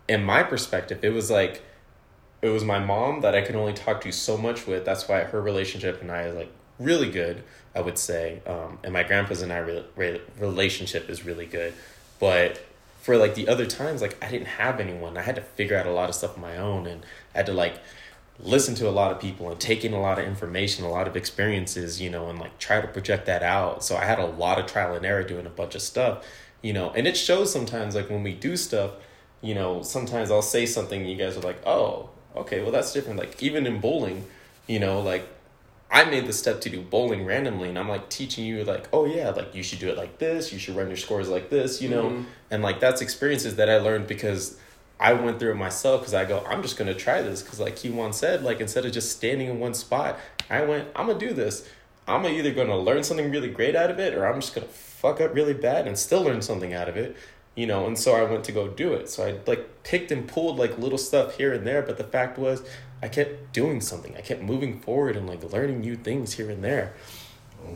[0.07, 1.63] in my perspective it was like
[2.43, 5.23] it was my mom that i could only talk to so much with that's why
[5.23, 7.41] her relationship and i is like really good
[7.75, 11.73] i would say um, and my grandpa's and i re- re- relationship is really good
[12.19, 12.65] but
[13.01, 15.85] for like the other times like i didn't have anyone i had to figure out
[15.85, 17.03] a lot of stuff on my own and
[17.33, 17.75] I had to like
[18.39, 21.07] listen to a lot of people and take in a lot of information, a lot
[21.07, 23.83] of experiences, you know, and like try to project that out.
[23.83, 26.25] So I had a lot of trial and error doing a bunch of stuff,
[26.61, 28.91] you know, and it shows sometimes like when we do stuff,
[29.41, 32.93] you know, sometimes I'll say something and you guys are like, oh, okay, well that's
[32.93, 33.19] different.
[33.19, 34.25] Like even in bowling,
[34.67, 35.27] you know, like
[35.93, 39.05] I made the step to do bowling randomly and I'm like teaching you like, oh
[39.05, 41.81] yeah, like you should do it like this, you should run your scores like this,
[41.81, 42.25] you know, Mhm.
[42.49, 44.57] and like that's experiences that I learned because
[45.01, 47.75] I went through it myself because I go, I'm just gonna try this because like
[47.75, 50.17] Kiwan said, like instead of just standing in one spot,
[50.49, 51.67] I went, I'm gonna do this.
[52.07, 55.19] I'm either gonna learn something really great out of it or I'm just gonna fuck
[55.19, 57.17] up really bad and still learn something out of it,
[57.55, 57.85] you know.
[57.85, 59.09] And so I went to go do it.
[59.09, 62.37] So I like picked and pulled like little stuff here and there, but the fact
[62.37, 62.61] was
[63.01, 64.15] I kept doing something.
[64.15, 66.93] I kept moving forward and like learning new things here and there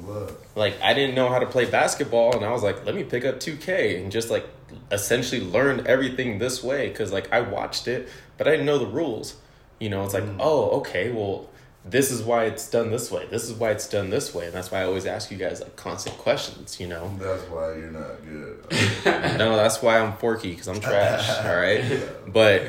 [0.06, 0.36] love.
[0.56, 3.24] like I didn't know how to play basketball and I was like let me pick
[3.26, 4.46] up 2K and just like
[4.92, 8.88] essentially learn everything this way cuz like I watched it but I didn't know the
[8.88, 9.36] rules
[9.80, 10.38] you know it's like Mm.
[10.40, 11.50] oh okay well
[11.88, 14.54] this is why it's done this way this is why it's done this way and
[14.56, 17.92] that's why I always ask you guys like constant questions you know That's why you're
[17.92, 18.66] not good.
[19.38, 21.84] no that's why I'm forky cuz I'm trash all right
[22.28, 22.64] but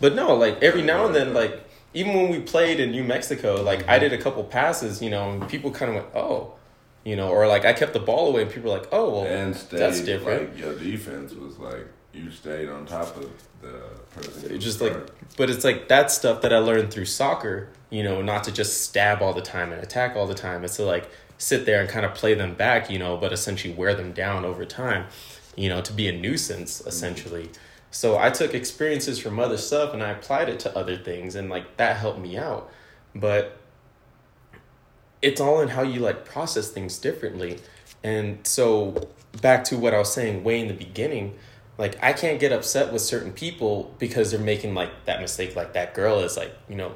[0.00, 1.61] but no like every now and then like
[1.94, 4.00] even when we played in New Mexico like I mm-hmm.
[4.00, 6.54] did a couple passes you know and people kind of went oh
[7.04, 9.26] you know or like I kept the ball away and people were like oh well
[9.26, 10.50] and stayed, that's different.
[10.50, 13.30] Like, your defense was like you stayed on top of
[13.62, 13.82] the
[14.14, 14.60] person.
[14.60, 15.10] just like hurt.
[15.36, 18.82] but it's like that stuff that I learned through soccer, you know, not to just
[18.82, 20.64] stab all the time and attack all the time.
[20.64, 23.72] It's to like sit there and kind of play them back, you know, but essentially
[23.72, 25.06] wear them down over time,
[25.56, 26.88] you know, to be a nuisance mm-hmm.
[26.88, 27.50] essentially.
[27.92, 31.50] So I took experiences from other stuff and I applied it to other things and
[31.50, 32.72] like that helped me out.
[33.14, 33.58] But
[35.20, 37.58] it's all in how you like process things differently.
[38.02, 39.10] And so
[39.42, 41.36] back to what I was saying way in the beginning,
[41.76, 45.74] like I can't get upset with certain people because they're making like that mistake like
[45.74, 46.92] that girl is like, you know,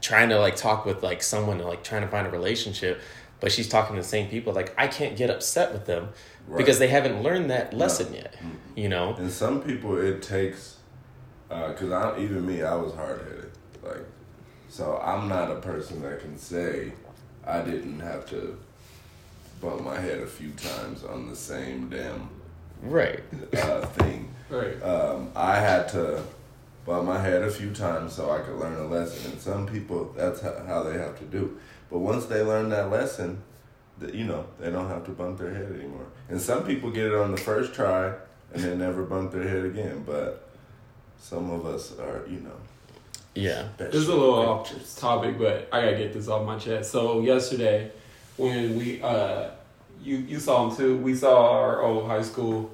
[0.00, 3.00] trying to like talk with like someone and like trying to find a relationship,
[3.38, 4.52] but she's talking to the same people.
[4.52, 6.08] Like I can't get upset with them
[6.48, 6.58] Right.
[6.58, 8.34] because they haven't learned that lesson yet.
[8.74, 9.14] You know?
[9.14, 10.76] And some people, it takes,
[11.48, 13.50] because I even me, I was hard headed.
[13.82, 14.04] Like,
[14.68, 16.92] so I'm not a person that can say
[17.46, 18.58] I didn't have to
[19.60, 22.28] bump my head a few times on the same damn
[22.82, 23.20] Right.
[23.54, 24.28] uh, thing.
[24.50, 24.82] Right.
[24.82, 26.22] Um, I had to
[26.84, 29.30] bump my head a few times so I could learn a lesson.
[29.32, 31.58] And some people, that's how, how they have to do.
[31.90, 33.42] But once they learn that lesson,
[34.02, 36.06] that you know, they don't have to bump their head anymore.
[36.28, 38.12] And some people get it on the first try
[38.52, 40.02] and they never bump their head again.
[40.06, 40.48] But
[41.18, 42.56] some of us are, you know.
[43.34, 43.68] Yeah.
[43.78, 46.90] This is a little off topic, but I gotta get this off my chest.
[46.90, 47.90] So yesterday,
[48.36, 49.50] when we uh,
[50.02, 50.98] you you saw them too.
[50.98, 52.70] We saw our old high school,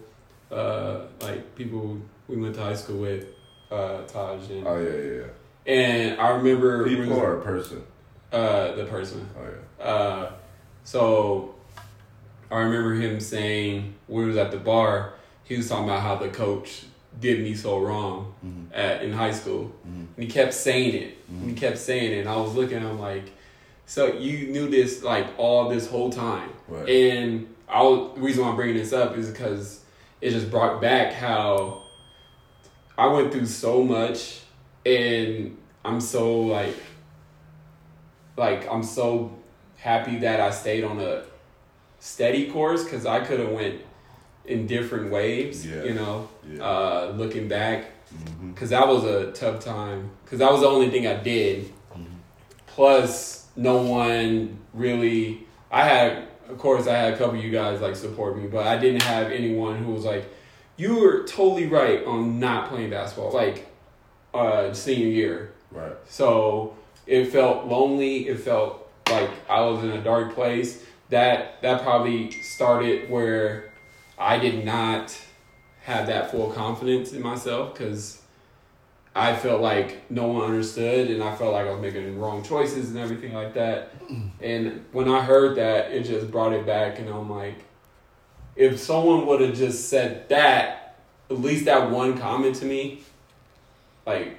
[0.51, 3.27] uh, like people we went to high school with,
[3.71, 5.73] uh, Taj and Oh yeah, yeah, yeah.
[5.73, 7.83] And I remember People or a person?
[8.33, 9.29] uh, the person.
[9.39, 9.85] Oh yeah.
[9.85, 10.33] Uh,
[10.93, 11.55] so
[12.51, 15.13] I remember him saying when we was at the bar.
[15.45, 16.85] He was talking about how the coach
[17.21, 18.67] did me so wrong Mhm.
[18.73, 20.07] at in high school, Mhm.
[20.17, 21.17] and he kept saying it.
[21.29, 22.79] And he kept saying it, and I was looking.
[22.79, 23.33] at him like,
[23.85, 26.51] so you knew this like all this whole time.
[26.69, 26.89] Right.
[26.89, 29.81] And I was, the reason why I'm bringing this up is because
[30.23, 31.83] it just brought back how
[32.97, 34.41] I went through so much,
[34.87, 36.77] and I'm so like,
[38.39, 39.33] like I'm so
[39.79, 41.23] happy that I stayed on a
[42.01, 43.81] steady course because I could have went
[44.45, 45.67] in different waves.
[45.67, 45.85] Yeah.
[45.85, 46.63] You know, Yeah.
[46.65, 47.87] uh, looking back,
[48.55, 50.11] because that was a tough time.
[50.25, 51.67] Because that was the only thing I did.
[51.95, 52.05] Mhm.
[52.67, 55.47] Plus, no one really.
[55.71, 58.67] I had, of course, I had a couple of you guys like support me, but
[58.67, 60.25] I didn't have anyone who was like,
[60.77, 63.67] "You were totally right on not playing basketball." Like,
[64.33, 65.93] uh, senior year, Right.
[66.07, 66.75] so
[67.07, 68.29] it felt lonely.
[68.29, 68.78] It felt
[69.11, 70.85] like I was in a dark place.
[71.11, 73.73] That that probably started where
[74.19, 75.19] I did not
[75.83, 78.21] have that full confidence in myself because
[79.15, 82.91] I felt like no one understood, and I felt like I was making wrong choices
[82.91, 83.93] and everything like that.
[84.41, 87.65] And when I heard that, it just brought it back, and I'm like,
[88.55, 90.97] if someone would have just said that,
[91.31, 93.03] at least that one comment to me,
[94.07, 94.39] like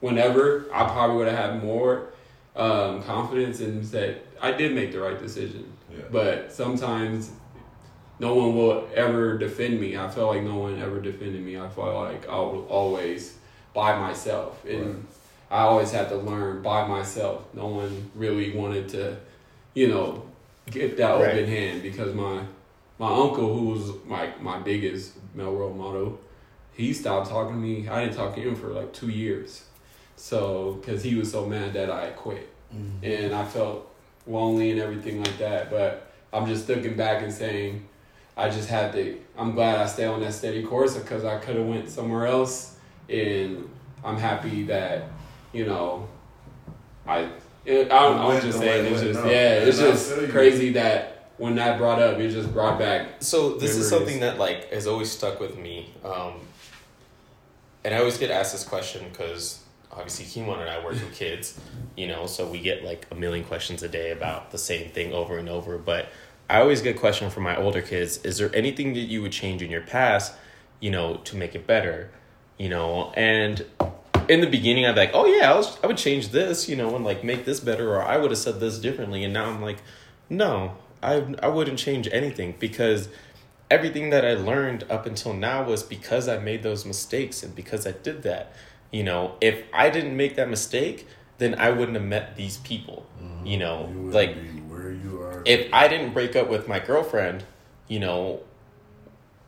[0.00, 2.13] whenever, I probably would have had more
[2.56, 5.72] um, confidence and said I did make the right decision.
[5.90, 6.04] Yeah.
[6.10, 7.30] But sometimes
[8.18, 9.96] no one will ever defend me.
[9.96, 11.58] I felt like no one ever defended me.
[11.58, 13.36] I felt like I was always
[13.72, 14.96] by myself, and Right.
[15.50, 17.44] I always had to learn by myself.
[17.54, 19.16] No one really wanted to,
[19.74, 20.22] you know,
[20.70, 21.34] get that Right.
[21.34, 22.40] open hand because my
[22.98, 26.18] my uncle, who was my my biggest male role model,
[26.72, 27.88] he stopped talking to me.
[27.88, 29.64] I didn't talk to him for like two years,
[30.16, 32.48] so because he was so mad that I quit
[33.02, 33.90] and I felt
[34.26, 35.70] lonely and everything like that.
[35.70, 37.86] But I'm just looking back and saying,
[38.36, 39.18] I just had to.
[39.38, 42.76] I'm glad I stayed on that steady course because I could have went somewhere else,
[43.08, 43.68] and
[44.04, 45.04] I'm happy that
[45.52, 46.08] you know,
[47.06, 47.30] I.
[47.64, 51.54] It, I don't, I'm just saying it's just yeah, it's And just crazy that when
[51.54, 53.06] that brought up, it just brought back.
[53.20, 56.34] So this is something that like has always stuck with me, um,
[57.84, 59.63] and I always get asked this question because
[59.96, 61.58] obviously Kimon and I work with kids,
[61.96, 65.12] you know, so we get like a million questions a day about the same thing
[65.12, 65.78] over and over.
[65.78, 66.08] But
[66.48, 69.32] I always get a question from my older kids: Is there anything that you would
[69.32, 70.34] change in your past,
[70.80, 72.10] you know, to make it better,
[72.58, 73.12] you know?
[73.16, 73.64] And
[74.28, 76.76] in the beginning, I'd be like, oh yeah, I was I would change this, you
[76.76, 79.24] know, and like make this better, or I would have said this differently.
[79.24, 79.78] And now I'm like,
[80.28, 83.08] no, I I wouldn't change anything because
[83.70, 87.86] everything that I learned up until now was because I made those mistakes and because
[87.86, 88.52] I did that.
[88.94, 93.04] You know, if I didn't make that mistake, then I wouldn't have met these people.
[93.44, 95.42] You know, You like be where you are.
[95.44, 97.42] if I didn't break up with my girlfriend,
[97.88, 98.40] you know,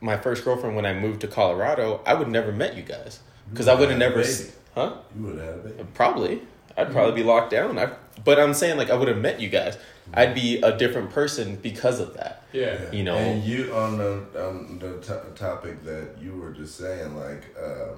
[0.00, 3.68] my first girlfriend when I moved to Colorado, I would never met you guys because
[3.68, 4.96] I would have never, s- huh?
[5.16, 5.94] you would have it.
[5.94, 6.42] Probably,
[6.76, 7.78] I'd probably be locked down.
[7.78, 7.90] I,
[8.24, 9.78] but I'm saying like I would have met you guys.
[10.12, 12.42] I'd be a different person because of that.
[12.52, 13.14] Yeah, You know.
[13.16, 14.12] and you on the
[14.46, 17.94] on the to- topic that you were just saying, like, uh,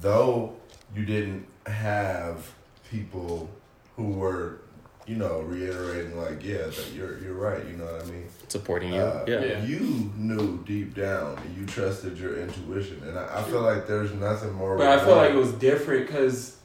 [0.00, 0.54] though
[0.94, 2.50] you didn't have
[2.90, 3.48] people
[3.96, 4.58] who were,
[5.06, 7.64] you know, reiterating, like, yeah, that you're you're right.
[7.66, 8.26] You know what I mean?
[8.48, 9.44] Supporting you, Uh, yeah.
[9.44, 9.64] Yeah.
[9.64, 14.12] You knew deep down, and you trusted your intuition, and I, I feel like there's
[14.12, 14.76] nothing more.
[14.76, 16.56] But I feel like it was different because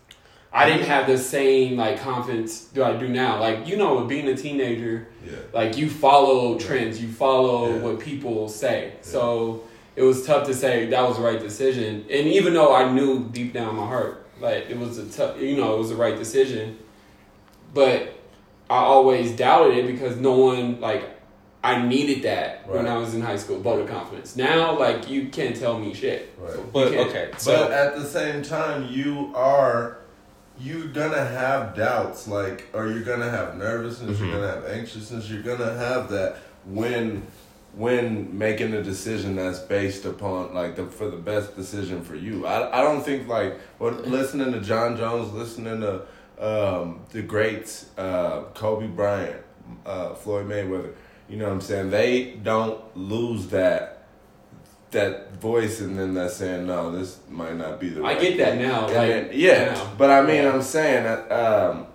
[0.51, 3.39] I didn't have the same like confidence that I do now.
[3.39, 5.33] Like you know, being a teenager, yeah.
[5.53, 7.81] like you follow trends, you follow Yeah.
[7.81, 8.93] what people say.
[9.01, 9.63] So
[9.99, 12.05] it was tough to say that was the right decision.
[12.09, 15.39] And even though I knew deep down in my heart, like it was a tough,
[15.41, 16.77] you know, it was the right decision,
[17.73, 18.13] but
[18.69, 21.03] I always doubted it because no one like
[21.61, 24.37] I needed that when I was in high school, vote of confidence.
[24.37, 26.33] Now, like you can't tell me shit.
[26.39, 26.55] Right.
[26.55, 27.09] You But can't.
[27.09, 29.97] okay, but so at the same time, you are
[30.61, 34.21] you're gonna have doubts, like, or you're gonna have nervousness, Mhm.
[34.31, 37.23] you're gonna have anxiousness, you're gonna have that when
[37.73, 42.45] when making a decision that's based upon like the for the best decision for you.
[42.45, 46.01] I I don't think like what listening to Jon Jones, listening to
[46.39, 49.41] um, the greats, uh, Kobe Bryant,
[49.85, 50.93] uh, Floyd Mayweather.
[51.27, 51.91] You know what I'm saying?
[51.91, 53.95] They don't lose that
[54.91, 57.99] that voice and then that saying no, this might not be the.
[58.01, 59.91] I right get that thing." now, like, then- yeah, now.
[59.97, 60.51] but I mean, Yeah.
[60.53, 61.85] I'm saying that um,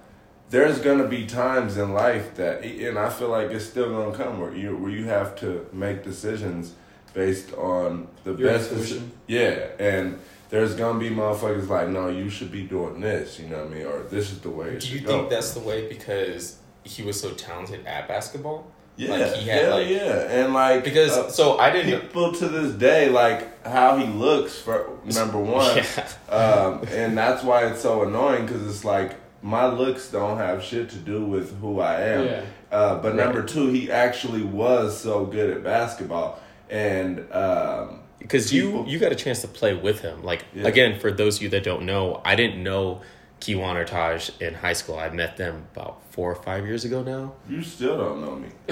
[0.50, 4.38] there's gonna be times in life that, and I feel like it's still gonna come
[4.40, 6.72] where you where you have to make decisions
[7.12, 8.70] based on the Your best.
[8.72, 9.12] intuition.
[9.26, 10.18] yeah, and
[10.50, 13.38] there's gonna be motherfuckers like, no, you should be doing this.
[13.40, 13.86] You know what I mean?
[13.86, 14.68] Or this is the way.
[14.70, 15.28] It Do you think go.
[15.28, 18.66] that's the way because he was so talented at basketball?
[18.96, 22.00] Yeah, like, he had, hell like- yeah, and like Because uh, so I didn't.
[22.02, 25.76] people to this day like how he looks for number one,
[26.28, 26.32] Yeah.
[26.32, 30.88] um, and that's why it's so annoying because it's like my looks don't have shit
[30.88, 32.24] to do with who I am.
[32.24, 32.42] Yeah.
[32.72, 33.24] Uh, but Right.
[33.26, 36.40] number two, he actually was so good at basketball,
[36.70, 40.22] and um, because you you got a chance to play with him.
[40.24, 40.66] Like Yeah.
[40.66, 43.02] again, for those of you that don't know, I didn't know
[43.44, 44.98] Kiwan or Taj in high school.
[44.98, 47.34] I met them about four or five years ago now.
[47.48, 48.48] you still don't know me.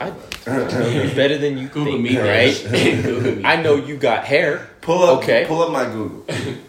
[0.00, 0.10] I,
[1.14, 2.56] better than you Google think, me, right?
[3.04, 3.44] Google me.
[3.44, 4.68] I know you got hair.
[4.80, 5.44] pull up, Okay.
[5.46, 6.20] pull up my Google.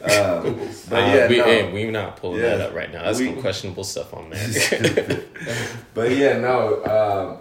[0.04, 0.60] Um,
[0.90, 1.44] but Uh, yeah, we, no.
[1.46, 2.58] hey, we not pulling Yeah.
[2.58, 3.04] that up right now.
[3.04, 5.22] That's We- some questionable stuff on there.
[5.94, 6.84] But yeah, no,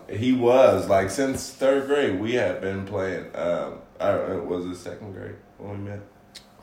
[0.08, 3.24] um, he was like since third grade we had been playing.
[3.34, 6.00] Um, I, uh, was it second grade when we met?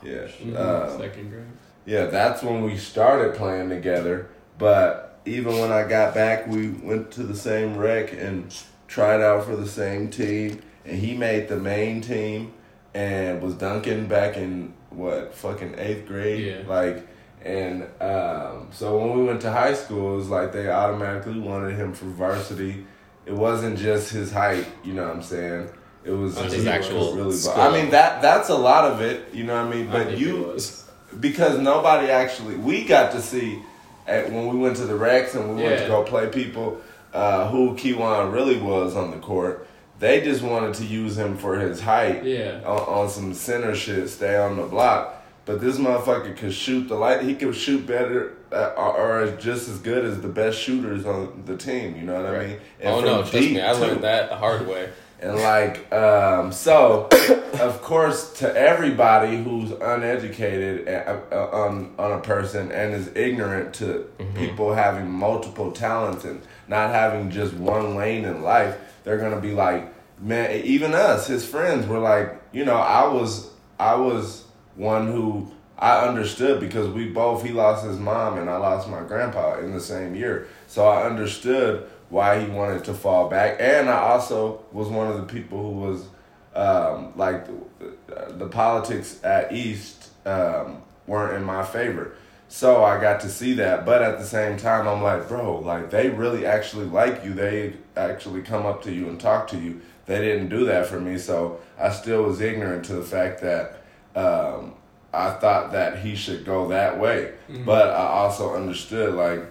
[0.02, 1.44] Yeah, Mhm, um, Second grade.
[1.88, 4.28] Yeah, that's when we started playing together.
[4.58, 8.54] But even when I got back, we went to the same rec and
[8.88, 10.60] tried out for the same team.
[10.84, 12.52] And he made the main team
[12.92, 16.44] and was dunking back in what fucking eighth grade.
[16.44, 16.68] Yeah.
[16.68, 17.08] Like,
[17.42, 21.74] and um, so when we went to high school, it was like they automatically wanted
[21.74, 22.84] him for varsity.
[23.24, 25.70] It wasn't just his height, you know what I'm saying?
[26.04, 27.36] It was was actual really.
[27.54, 29.86] I mean that that's a lot of it, you know what I mean.
[29.90, 30.58] But think you.
[31.20, 33.62] Because nobody actually we got to see
[34.06, 36.80] at, when we went to the Rex and we went to go play people
[37.12, 39.66] uh, who Kiwan really was on the court.
[39.98, 42.60] They just wanted to use him for his height Yeah.
[42.64, 45.14] on, on some center shit, stay on the block.
[45.44, 47.22] But this motherfucker could shoot the light.
[47.22, 51.42] He could shoot better uh, or, or just as good as the best shooters on
[51.46, 51.96] the team.
[51.96, 52.58] You know what I mean?
[52.80, 53.80] And oh no, trust deep, me, I too.
[53.80, 54.90] learned that the hard way.
[55.20, 57.08] And like, um, so,
[57.60, 63.74] of course, to everybody who's uneducated uh, uh, on on a person and is ignorant
[63.74, 69.40] to people having multiple talents and not having just one lane in life, they're gonna
[69.40, 70.62] be like, man.
[70.64, 73.50] Even us, his friends, were like, you know, I was
[73.80, 74.44] I was
[74.76, 79.02] one who I understood because we both he lost his mom and I lost my
[79.02, 80.48] grandpa in the same year.
[80.66, 85.16] So I understood why he wanted to fall back and I also was one of
[85.16, 86.06] the people who was
[86.54, 92.14] um, like the, the politics at East um, weren't in my favor.
[92.48, 95.90] So I got to see that, but at the same time, I'm like, bro, like
[95.90, 97.34] they really actually like you.
[97.34, 99.82] They actually come up to you and talk to you.
[100.06, 103.82] They didn't do that for me, so I still was ignorant to the fact that
[104.16, 104.74] um,
[105.12, 107.32] I thought that he should go that way.
[107.66, 109.44] But I also understood, like,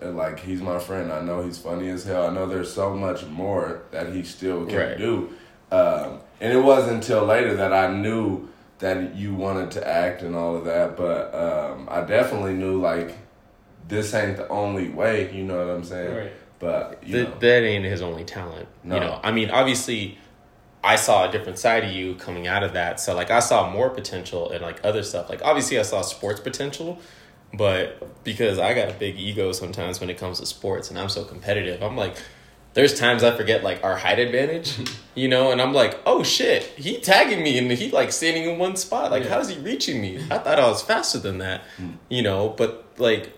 [0.00, 1.12] like he's my friend.
[1.12, 2.26] I know he's funny as hell.
[2.26, 4.98] I know there's so much more that he still can Right.
[4.98, 5.30] do.
[5.70, 8.48] Um, and it wasn't until later that I knew
[8.78, 10.96] that you wanted to act and all of that.
[10.96, 13.16] But um, I definitely knew like
[13.88, 15.32] this ain't the only way.
[15.32, 16.14] You know what I'm saying?
[16.16, 16.32] Right.
[16.58, 18.68] But you Th- know, that ain't his only talent.
[18.82, 18.94] No.
[18.94, 20.18] You know, I mean, obviously,
[20.82, 22.98] I saw a different side of you coming out of that.
[23.00, 25.28] So, like, I saw more potential and like other stuff.
[25.28, 26.98] Like, obviously, I saw sports potential,
[27.56, 31.08] but because I got a big ego sometimes when it comes to sports, and I'm
[31.08, 32.16] so competitive, I'm like.
[32.74, 34.76] There's times I forget like our height advantage,
[35.14, 38.58] you know, and I'm like, oh shit, he tagging me and he like standing in
[38.58, 39.10] one spot.
[39.10, 39.30] Like, Yeah.
[39.30, 40.18] how is he reaching me?
[40.30, 41.92] I thought I was faster than that, hmm.
[42.10, 43.32] you know, but like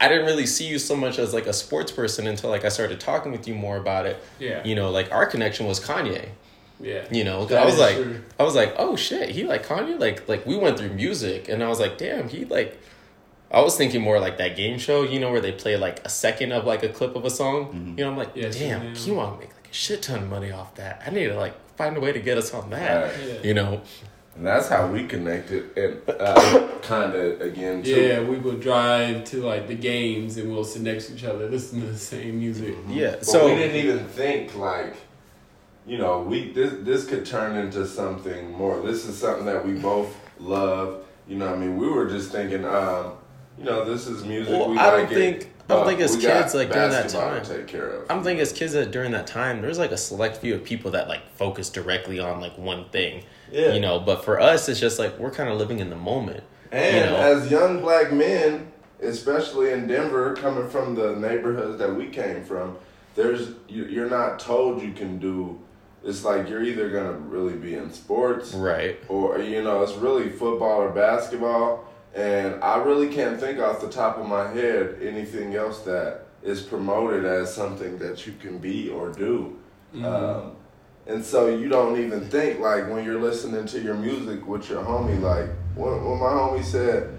[0.00, 2.68] I didn't really see you so much as like a sports person until like I
[2.68, 4.20] started talking with you more about it.
[4.40, 4.64] Yeah.
[4.64, 6.30] You know, like our connection was Kanye.
[6.80, 7.04] Yeah.
[7.12, 8.22] You know, I was like, true.
[8.40, 10.00] I was like, oh shit, he like Kanye.
[10.00, 12.76] Like, like we went through music, and I was like, damn, he like.
[13.50, 16.08] I was thinking more like that game show, you know, where they play like a
[16.08, 17.94] second of like a clip of a song.
[17.98, 18.94] You know, I'm like, Yes, damn, yeah.
[19.00, 21.02] you want to make like a shit ton of money off that.
[21.06, 23.12] I need to like find a way to get us on that.
[23.12, 23.26] Right.
[23.26, 23.42] Yeah.
[23.42, 23.82] You know,
[24.36, 27.90] and that's how we connected, and uh, kind of again too.
[28.00, 31.48] Yeah, we would drive to like the games and we'll sit next to each other,
[31.48, 32.76] listen to the same music.
[32.88, 33.16] yeah.
[33.16, 34.94] But So we didn't even think like,
[35.86, 38.80] you know, we this this could turn into something more.
[38.80, 41.04] This is something that we both love.
[41.26, 43.12] You know, what I mean, we were just thinking, um,
[43.60, 44.52] you know, this is music.
[44.58, 46.72] Well, we I don't like it, think- I don't think uh, as we kids, like,
[46.72, 48.10] during that time- take care of.
[48.10, 50.90] I'm thinking as kids that during that time, there's like a select few of people
[50.92, 53.22] that like focus directly on like one thing.
[53.52, 53.72] Yeah.
[53.72, 56.42] You know, but for us, it's just like we're kind of living in the moment.
[56.72, 57.16] And you know?
[57.16, 62.76] as young black men, especially in Denver, coming from the neighborhoods that we came from,
[63.14, 65.58] there's you're not told you can do.
[66.02, 68.98] It's like you're either gonna really be in sports, Right.
[69.08, 71.84] or you know, it's really football or basketball.
[72.14, 76.60] And I really can't think off the top of my head anything else that is
[76.62, 79.56] promoted as something that you can be or do.
[80.04, 80.52] Um,
[81.06, 84.82] And so you don't even think like when you're listening to your music with your
[84.84, 87.10] homie, like when, when my homie said,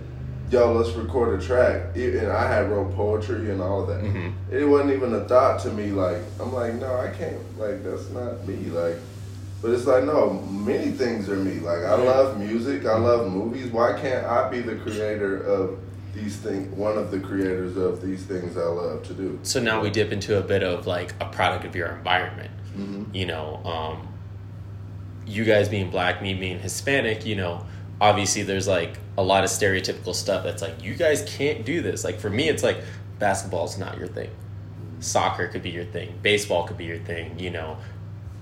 [0.49, 4.01] "Yo, let's record a track," and I had wrote poetry and all of that.
[4.01, 4.33] Mhm.
[4.51, 5.87] It wasn't even a thought to me.
[5.91, 7.41] Like I'm like, no, I can't.
[7.59, 8.69] Like that's not me.
[8.69, 8.97] Like,
[9.61, 11.59] but it's like no, many things are me.
[11.59, 13.67] Like I love music, I love movies.
[13.67, 15.79] Why can't I be the creator of
[16.13, 16.75] these things?
[16.75, 19.39] One of the creators of these things I love to do.
[19.43, 22.51] So now we dip into a bit of like a product of your environment.
[22.77, 23.13] Mhm.
[23.13, 24.07] You know, um,
[25.25, 27.65] you guys being black, me being Hispanic, you know,
[27.99, 32.03] obviously there's like a lot of stereotypical stuff that's like, you guys can't do this.
[32.03, 32.77] Like for me, it's like
[33.19, 34.29] basketball's not your thing.
[34.99, 36.17] Soccer could be your thing.
[36.21, 37.77] Baseball could be your thing, you know.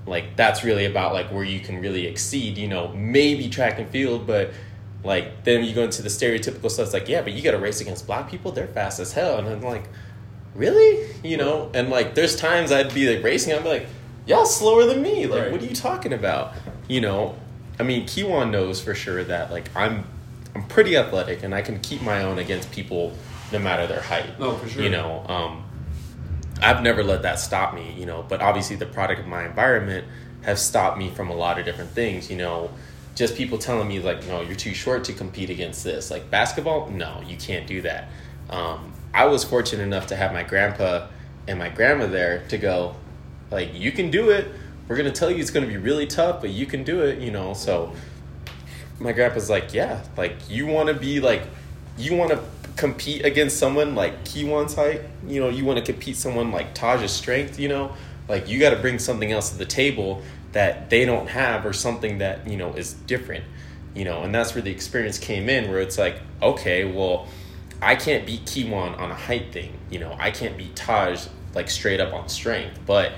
[0.05, 3.89] Like that's really about like where you can really exceed, you know, maybe track and
[3.89, 4.51] field, but
[5.03, 6.85] like then you go into the stereotypical stuff.
[6.85, 8.51] It's like, yeah, but you got to race against black people.
[8.51, 9.83] They're fast as hell, and I'm like,
[10.55, 11.69] really, you know?
[11.73, 13.53] And like, there's times I'd be like racing.
[13.53, 13.87] I'd be like,
[14.25, 15.25] y'all slower than me.
[15.27, 15.51] Like, Right.
[15.51, 16.53] what are you talking about?
[16.87, 17.35] You know?
[17.79, 20.05] I mean, Kiwan knows for sure that like I'm,
[20.55, 23.13] I'm pretty athletic, and I can keep my own against people
[23.51, 24.37] no matter their height.
[24.39, 24.83] No, for sure.
[24.83, 25.63] You know, um,
[26.61, 30.05] I've never let that stop me, you know, but obviously the product of my environment
[30.41, 32.71] have stopped me from a lot of different things, you know.
[33.15, 36.09] Just people telling me like, no, you're too short to compete against this.
[36.09, 38.09] Like basketball, no, you can't do that.
[38.49, 41.07] Um, I was fortunate enough to have my grandpa
[41.47, 42.95] and my grandma there to go,
[43.51, 44.47] like, you can do it.
[44.87, 47.31] We're gonna tell you it's gonna be really tough, but you can do it, you
[47.31, 47.53] know.
[47.53, 47.93] So
[48.99, 51.43] my grandpa's like, yeah, like you want to be like,
[51.97, 52.39] you want to
[52.79, 57.11] compete against someone like Kiwan's height, you know, you want to compete someone like Taj's
[57.11, 57.93] strength, you know,
[58.29, 60.21] like you got to bring something else to the table
[60.53, 63.43] that they don't have or something that you know is different,
[63.93, 67.27] you know, and that's where the experience came in, where it's like, okay, well,
[67.81, 71.69] I can't beat Kiwan on a height thing, you know, I can't beat Taj like
[71.69, 73.11] straight up on strength, but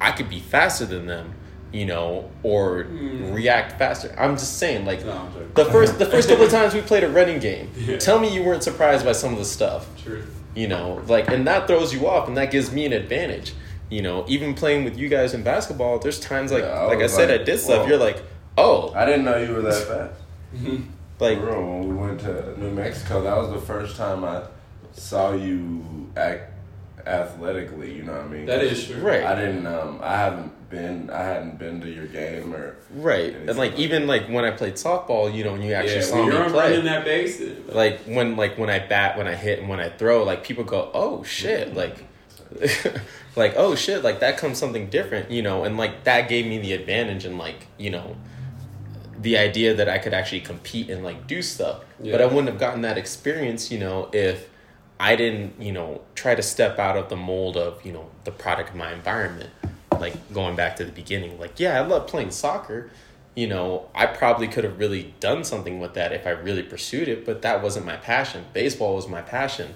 [0.00, 1.32] I could be faster than them.
[1.72, 3.34] You know, or mm.
[3.34, 4.14] react faster.
[4.18, 7.04] I'm just saying, like, No, I'm the first the first couple of times we played
[7.04, 7.98] a running game, Yeah.
[7.98, 9.86] tell me you weren't surprised by some of the stuff.
[10.02, 10.24] True.
[10.54, 13.52] You know, like and that throws you off and that gives me an advantage.
[13.90, 17.00] You know, even playing with you guys in basketball, there's times like Yeah, I like
[17.00, 18.22] I said like, I did stuff, you're like,
[18.56, 20.20] oh, I didn't know you were that fast.
[21.18, 24.42] like For real, when we went to New Mexico, that was the first time I
[24.92, 26.52] saw you act
[27.06, 27.94] athletically.
[27.94, 28.46] You know what I mean?
[28.46, 29.00] That is true.
[29.00, 29.22] Right.
[29.24, 29.66] I didn't.
[29.66, 31.08] Um, I haven't been.
[31.10, 32.76] I hadn't been to your game or.
[32.94, 33.34] right.
[33.34, 36.16] And like even like when I played softball, you know, and you actually Yeah, saw
[36.16, 36.70] when me you're play.
[36.70, 39.88] running that base, like when like when I bat, when I hit, and when I
[39.88, 42.04] throw, like people go, "Oh shit!" Like,
[43.36, 44.02] like oh shit!
[44.02, 47.38] Like that comes something different, you know, and like that gave me the advantage and
[47.38, 48.16] like you know,
[49.20, 51.84] the idea that I could actually compete and like do stuff.
[51.98, 54.48] But I wouldn't have gotten that experience, you know, if
[54.98, 58.32] I didn't, you know, try to step out of the mold of you know the
[58.32, 59.50] product of my environment.
[59.98, 62.90] Like going back to the beginning, like yeah, I love playing soccer
[63.36, 67.06] you know, I probably could have really done something with that if I really pursued
[67.06, 68.46] it, but that wasn't my passion.
[68.54, 69.74] Baseball was my passion,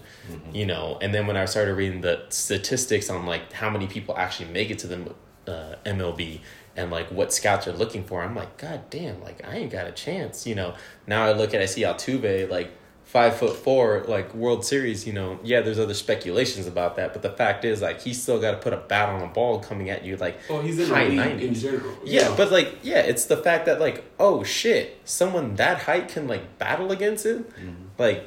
[0.50, 0.98] you know.
[1.02, 4.70] And then when I started reading the statistics on like how many people actually make
[4.70, 5.14] it to the
[5.46, 6.40] uh, MLB
[6.74, 9.86] and like what scouts are looking for, I'm like, God damn, like I ain't got
[9.86, 10.74] a chance, you know.
[11.06, 12.72] Now I look at I see Altuve like
[13.11, 15.40] five foot four, like World Series, you know.
[15.42, 18.58] Yeah, there's other speculations about that, but the fact is like he's still got to
[18.58, 21.16] put a bat on a ball coming at you like well, he's in high the
[21.16, 21.42] league 90s.
[21.42, 21.90] in general.
[22.04, 26.08] you Yeah, but like, yeah, it's the fact that like, oh shit, someone that height
[26.08, 27.44] can like battle against him.
[27.44, 27.72] Mm-hmm.
[27.98, 28.24] Like,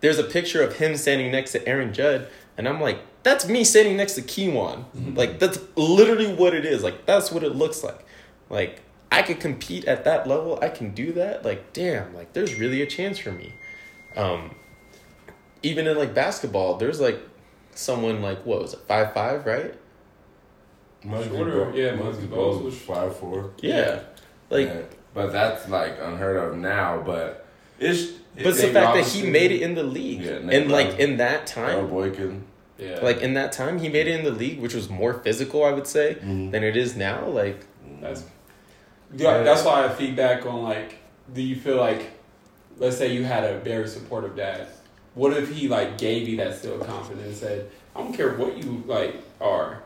[0.00, 2.28] there's a picture of him standing next to Aaron Judge,
[2.58, 4.84] and I'm like, that's me standing next to Kiwan.
[4.84, 5.14] Mm-hmm.
[5.14, 6.82] Like, that's literally what it is.
[6.82, 8.04] Like, that's what it looks like.
[8.50, 10.58] Like, I could compete at that level.
[10.60, 11.42] I can do that.
[11.42, 13.54] Like, damn, like, there's really a chance for me.
[14.16, 14.54] Um,
[15.62, 17.18] even in like basketball, there's like
[17.74, 19.74] someone like what was it, five five, right?
[21.04, 23.50] Muggsy Shorter, Bo- yeah, Muggsy Muggsy Bogues Bogues was five four.
[23.58, 24.00] Yeah,
[24.50, 24.66] like.
[24.68, 24.80] Yeah.
[25.14, 27.02] but that's like unheard of now.
[27.04, 27.46] But
[27.78, 28.12] it's.
[28.36, 31.16] But it's the fact that he made it in the league, Yeah, and like in
[31.16, 32.44] that Earl time, Boykin.
[32.76, 35.64] yeah, like in that time, he made it in the league, which was more physical,
[35.64, 36.50] I would say, Mhm.
[36.50, 37.24] than it is now.
[37.26, 37.64] Like,
[38.02, 38.24] That's
[39.16, 40.96] yeah, that's why I have feedback on like,
[41.32, 42.10] do you feel like,
[42.76, 44.68] let's say you had a very supportive dad,
[45.14, 48.62] what if he like gave you that still confidence and said, I don't care what
[48.62, 49.82] you like are,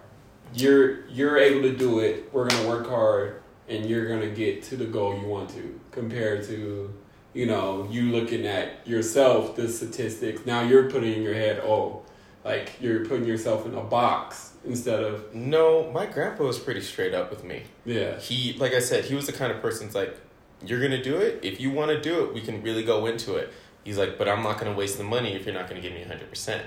[0.55, 2.33] you're you're able to do it.
[2.33, 5.81] We're gonna work hard, and you're gonna get to the goal you want to.
[5.93, 6.93] Compared to,
[7.33, 10.45] you know, you looking at yourself, the statistics.
[10.47, 12.03] Now you're putting in your head, oh,
[12.45, 17.15] like you're putting yourself in a box instead of no, my grandpa was pretty straight
[17.15, 17.63] up with me.
[17.85, 18.19] yeah.
[18.19, 20.17] He, like I said, he was the kind of person that's like,
[20.65, 21.41] you're gonna do it.
[21.43, 23.53] If you want to do it, we can really go into it.
[23.85, 26.03] He's like, but I'm not gonna waste the money if you're not gonna give me
[26.05, 26.63] hundred percent.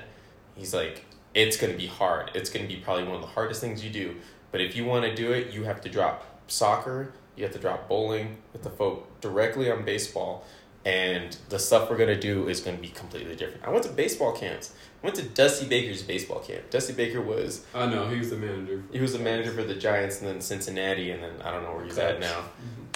[0.56, 2.32] He's like, it's gonna be hard.
[2.34, 4.16] It's gonna be probably one of the hardest things you do.
[4.52, 7.60] But if you want to do it, you have to drop soccer, you have to
[7.60, 10.46] drop bowling, you have to focus directly on baseball,
[10.86, 13.64] and the stuff we're gonna do is gonna be completely different.
[13.64, 14.74] I went to baseball camps.
[15.02, 16.70] I went to Dusty Baker's baseball camp.
[16.70, 18.84] Dusty Baker was I know he was the manager.
[18.92, 21.76] he was the manager for the Giants and then Cincinnati and then I don't know
[21.76, 22.32] where he's at Coach.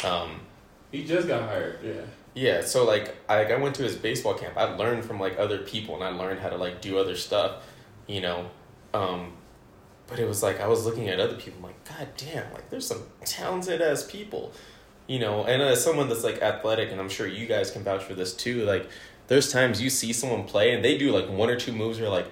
[0.03, 0.09] now.
[0.09, 0.39] Um,
[0.91, 1.79] He just got hired.
[1.83, 2.01] Yeah.
[2.33, 4.57] yeah, so like I like I went to his baseball camp.
[4.57, 7.63] I learned from like other people and I learned how to like do other stuff,
[8.07, 8.49] you know.
[8.93, 9.33] Um
[10.07, 12.69] but it was like I was looking at other people I'm like god damn, like
[12.69, 14.53] there's some talented ass people.
[15.07, 18.03] You know, and as someone that's like athletic and I'm sure you guys can vouch
[18.03, 18.89] for this too, like
[19.27, 22.09] there's times you see someone play and they do like one or two moves you're
[22.09, 22.27] like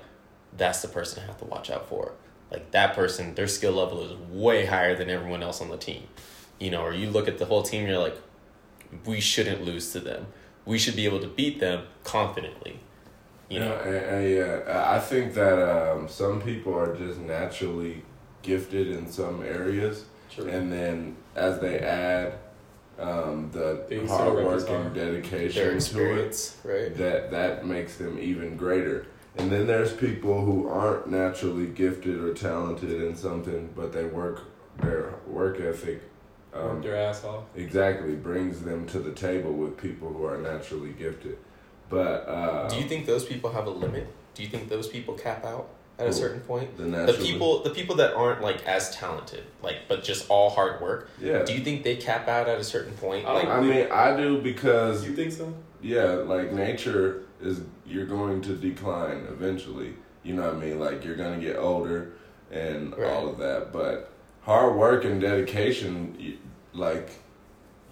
[0.58, 2.14] that's the person I have to watch out for.
[2.52, 6.04] Like that person, their skill level is way higher than everyone else on the team.
[6.60, 8.18] You know, or you look at the whole team, you're like,
[9.06, 10.28] we shouldn't lose to them.
[10.66, 12.80] We should be able to beat them confidently.
[13.50, 18.04] You know, and, and yeah, I think that um, some people are just naturally
[18.42, 20.48] gifted in some areas, True.
[20.48, 22.40] and then as they add
[23.00, 26.96] um, the hard work and dedication to it, right?
[26.98, 29.08] that that makes them even greater.
[29.38, 34.44] And then there's people who aren't naturally gifted or talented in something, but they work
[34.80, 36.02] their work ethic
[36.56, 37.44] Work um, their ass off.
[37.56, 41.38] exactly brings them to the table with people who are naturally gifted.
[41.90, 44.08] But uh, Do you think those people have a limit?
[44.34, 45.68] Do you think those people cap out
[46.00, 46.76] at a certain point?
[46.78, 50.82] the The people, the people that aren't like as talented, like but just all hard
[50.82, 51.10] work.
[51.22, 51.44] yeah.
[51.44, 53.26] Do you think they cap out at a certain point?
[53.26, 55.54] I Like, I mean, I do because You think so?
[55.82, 59.94] yeah, like nature is you're going to decline eventually.
[60.24, 60.80] You know what I mean?
[60.80, 62.14] Like you're gonna get older
[62.52, 63.12] and Right.
[63.12, 63.72] all of that.
[63.72, 66.38] But hard work and dedication, you-
[66.76, 67.10] like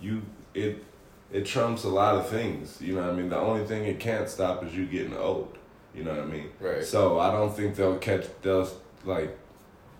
[0.01, 0.21] you,
[0.53, 0.83] it
[1.31, 2.79] it trumps a lot of things.
[2.81, 3.29] You know what I mean?
[3.29, 5.57] The only thing it can't stop is you getting old.
[5.95, 6.49] You know what I mean?
[6.59, 6.83] right?
[6.83, 8.67] So I don't think they'll catch they'll
[9.05, 9.35] like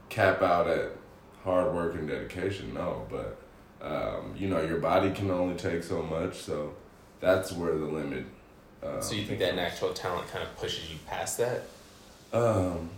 [0.09, 0.91] cap out at
[1.43, 2.73] hard work and dedication.
[2.73, 3.38] No, but
[3.81, 6.73] um, you know your body can only take so much, so
[7.19, 8.25] that's where the limit.
[8.84, 11.63] Um, So you think that natural talent kind of pushes you past that?
[12.34, 12.89] Um,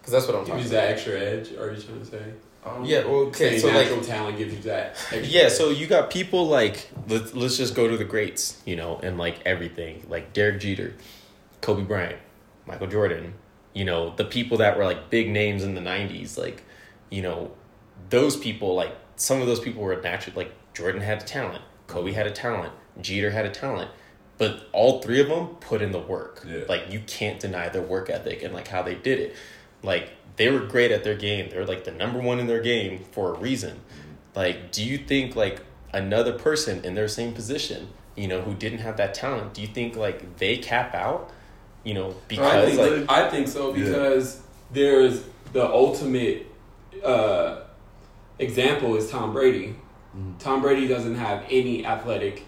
[0.00, 0.86] Because that's what I'm Gives talking you about.
[0.86, 1.52] that extra edge.
[1.52, 2.22] Are you trying to say?
[2.68, 4.96] Um, Yeah, well, okay, so like talent gives you that.
[5.22, 9.00] Yeah, so you got people like let's let's just go to the greats, you know,
[9.02, 10.94] and like everything, like Derek Jeter,
[11.60, 12.18] Kobe Bryant,
[12.66, 13.34] Michael Jordan,
[13.72, 16.62] you know, the people that were like big names in the '90s, like,
[17.10, 17.52] you know,
[18.10, 20.36] those people, like some of those people were natural.
[20.36, 23.90] Like Jordan had a talent, Kobe had a talent, Jeter had a talent,
[24.38, 26.44] but all three of them put in the work.
[26.46, 26.64] Yeah.
[26.68, 29.36] Like you can't deny their work ethic and like how they did it.
[29.82, 31.50] Like they were great at their game.
[31.50, 33.80] They're like the number one in their game for a reason.
[34.34, 35.60] Like, do you think like
[35.92, 39.66] another person in their same position, you know, who didn't have that talent, do you
[39.66, 41.30] think like they cap out?
[41.84, 43.84] You know, I because think, like I think so Yeah.
[43.84, 44.40] because
[44.72, 46.46] there's the ultimate
[47.04, 47.60] uh,
[48.38, 49.74] example is Tom Brady.
[50.16, 50.38] Mhm.
[50.38, 52.44] Tom Brady doesn't have any athletic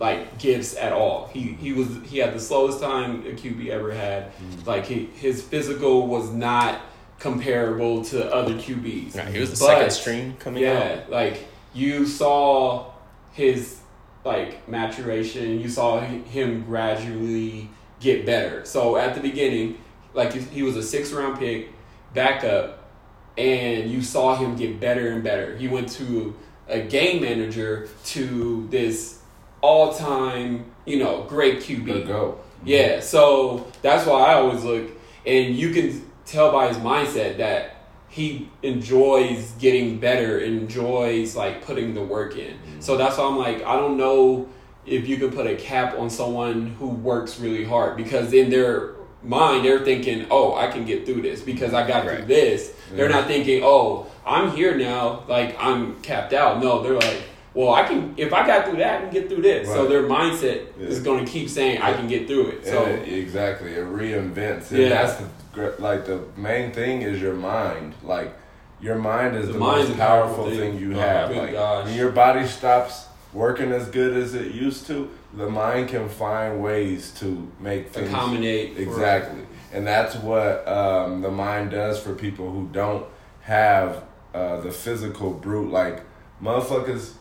[0.00, 1.28] like gifts at all.
[1.32, 4.32] He he was he had the slowest time a QB ever had.
[4.38, 4.66] Mm.
[4.66, 6.80] Like he, his physical was not
[7.18, 9.14] comparable to other QBs.
[9.14, 11.10] Nah, he was the But- second string coming yeah, out.
[11.10, 12.92] like you saw
[13.32, 13.80] his
[14.24, 15.60] like maturation.
[15.60, 17.68] You saw him gradually
[18.00, 18.64] get better.
[18.64, 19.78] So at the beginning,
[20.12, 21.68] like he was a six round pick,
[22.14, 22.84] backup,
[23.38, 25.56] and you saw him get better and better.
[25.56, 26.34] He went to
[26.68, 29.20] a game manager to this
[29.64, 31.86] all time, you know, great QB.
[31.86, 32.38] the go.
[32.64, 34.90] Yeah, so that's why I always look,
[35.26, 37.76] and you can tell by his mindset that
[38.08, 42.54] he enjoys getting better, enjoys like putting the work in.
[42.54, 42.80] Mm-hmm.
[42.80, 44.48] So that's why I'm like, I don't know
[44.86, 48.92] if you can put a cap on someone who works really hard because in their
[49.22, 52.26] mind they're thinking, oh, I can get through this because I got through Right.
[52.26, 52.74] this.
[52.92, 56.60] They're not thinking, oh, I'm here now, like I'm capped out.
[56.62, 57.22] No, they're like.
[57.54, 59.68] Well, I can if I got through that, I can get through this.
[59.68, 60.86] So their mindset Yeah.
[60.88, 64.70] is going to keep saying, "I can get through it." So it- exactly, it reinvents.
[64.70, 64.88] And Yeah.
[64.88, 67.94] that's the gr- like the main thing is your mind.
[68.02, 68.32] Like
[68.80, 70.58] your mind is The the, most powerful thing.
[70.58, 71.30] thing you Oh, have.
[71.34, 71.86] like gosh.
[71.86, 76.60] when your body stops working as good as it used to, the mind can find
[76.62, 79.40] ways to make things accommodate for- Exactly.
[79.72, 83.04] And that's what um, the mind does for people who don't
[83.42, 84.02] have
[84.34, 85.70] uh, the physical brute.
[85.70, 86.02] Like,
[86.42, 87.12] motherfuckers,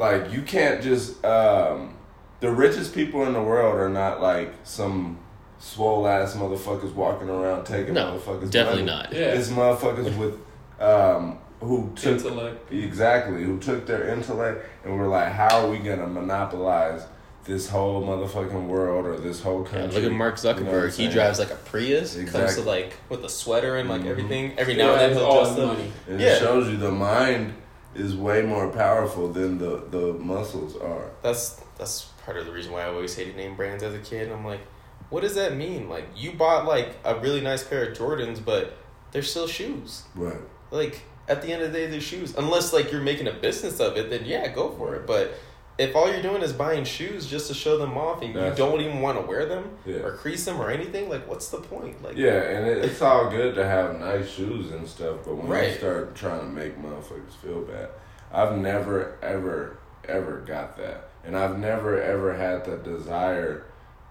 [0.00, 1.24] like, you can't just.
[1.24, 1.94] Um,
[2.40, 5.18] the richest people in the world are not like some
[5.58, 8.50] swole ass motherfuckers walking around taking No, motherfuckers.
[8.50, 9.02] definitely money.
[9.02, 9.12] not.
[9.12, 9.34] Yeah.
[9.34, 10.34] It's motherfuckers with.
[10.80, 12.72] Um, who took intellect.
[12.72, 17.02] Exactly, who took their intellect and were like, how are we gonna monopolize
[17.44, 20.00] this whole motherfucking world or this whole Yeah, country?
[20.00, 20.96] look at Mark You know Zuckerberg.
[20.96, 22.14] he drives like a Prius.
[22.14, 22.64] Comes to Exactly.
[22.64, 24.10] like with a sweater and like Mhm.
[24.10, 24.52] everything.
[24.56, 25.92] Every now and then he'll all the money.
[26.08, 26.28] And Yeah.
[26.28, 27.52] it shows you the mind
[27.94, 31.10] is way more powerful than the the muscles are.
[31.22, 34.30] That's that's part of the reason why I always hated name brands as a kid.
[34.30, 34.60] I'm like,
[35.08, 35.88] what does that mean?
[35.88, 38.76] Like you bought like a really nice pair of Jordans, but
[39.12, 40.04] they're still shoes.
[40.14, 40.40] Right.
[40.70, 42.36] Like at the end of the day, they're shoes.
[42.36, 45.06] Unless like you're making a business of it, then yeah, go for it.
[45.06, 45.34] But
[45.78, 48.64] if all you're doing is buying shoes just to show them off and That's- you
[48.64, 49.98] don't even want to wear them Yeah.
[50.00, 52.02] or crease them or anything, like what's the point?
[52.02, 55.64] Like Yeah, and it, it's all good to have nice shoes and stuff, but when
[55.64, 57.88] you start trying to make motherfuckers feel bad,
[58.32, 63.64] I've never, ever, ever got that, and I've never, ever had the desire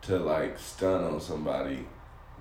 [0.03, 1.85] to like stun on somebody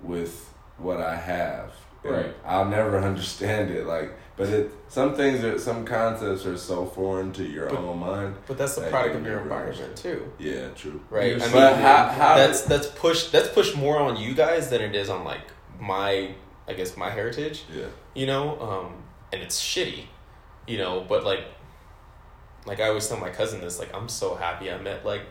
[0.02, 1.72] with what I have.
[2.04, 2.34] And Right.
[2.46, 7.32] I'll never understand it, like, but it some things are some concepts are so foreign
[7.34, 8.36] to your But- own mind.
[8.46, 10.32] But that's the that product of your environment too.
[10.38, 11.00] Yeah, true.
[11.10, 11.26] Right.
[11.32, 14.70] You're I mean, But how, how that's that's pushed that's pushed more on you guys
[14.70, 15.42] than it is on like
[15.78, 16.30] my
[16.66, 17.64] I guess my heritage.
[17.74, 17.86] yeah.
[18.14, 18.92] you know um
[19.32, 20.04] and it's shitty
[20.66, 21.44] you know but like
[22.66, 25.22] like i always tell my cousin this like i'm so happy i met like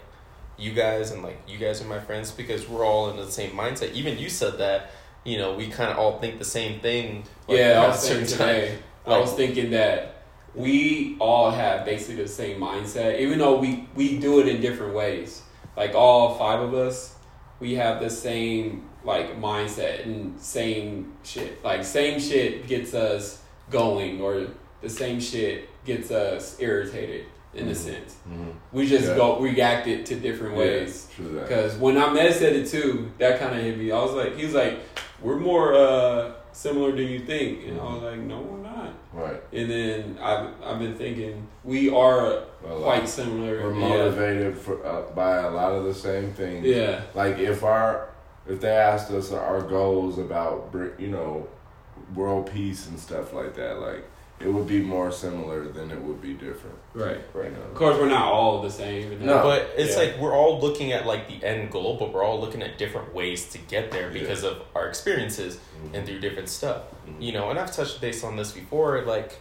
[0.57, 3.51] you guys and like you guys are my friends because we're all in the same
[3.51, 4.91] mindset even you said that
[5.23, 7.87] you know we kind of all think the same thing like, yeah, at I a
[7.89, 8.47] was thinking time.
[8.47, 8.77] today.
[9.07, 10.15] I was thinking that
[10.53, 14.93] we all have basically the same mindset, even though we we do it in different
[14.93, 15.41] ways.
[15.75, 17.15] Like all five of us,
[17.59, 21.63] we have the same like mindset and same shit.
[21.63, 24.47] Like same shit gets us going, or
[24.81, 27.75] the same shit gets us irritated in a Mhm.
[27.75, 28.15] sense.
[28.29, 28.53] Mhm.
[28.73, 29.15] We just Yeah.
[29.15, 31.07] go react it to different ways.
[31.17, 31.47] Yeah, that.
[31.47, 33.91] Because when Ahmed said it too, that kind of hit me.
[33.91, 34.79] I was like, he was like,
[35.21, 37.65] we're more uh, similar than you think.
[37.67, 38.66] And I was like, no, we're not.
[39.17, 39.41] Right.
[39.51, 43.63] And then I've, I've been thinking, we are Well, quite similar.
[43.63, 43.89] We're yeah.
[43.89, 46.67] motivated for uh, by a lot of the same things.
[46.67, 47.01] Yeah.
[47.15, 48.09] Like if our
[48.47, 51.47] if they asked us our goals about you know
[52.13, 54.05] world peace and stuff like that, like
[54.39, 56.77] it would be more similar than it would be different.
[56.93, 57.19] Right.
[57.33, 57.51] Right.
[57.51, 57.63] now.
[57.63, 59.25] Of course, we're not all the same.
[59.25, 59.41] No.
[59.41, 60.03] but it's Yeah.
[60.03, 63.13] like we're all looking at like the end goal but we're all looking at different
[63.15, 64.19] ways to get there Yeah.
[64.21, 65.93] because of our experiences Mhm.
[65.95, 67.21] and through different stuff Mhm.
[67.21, 69.39] you know and i've touched base on this before like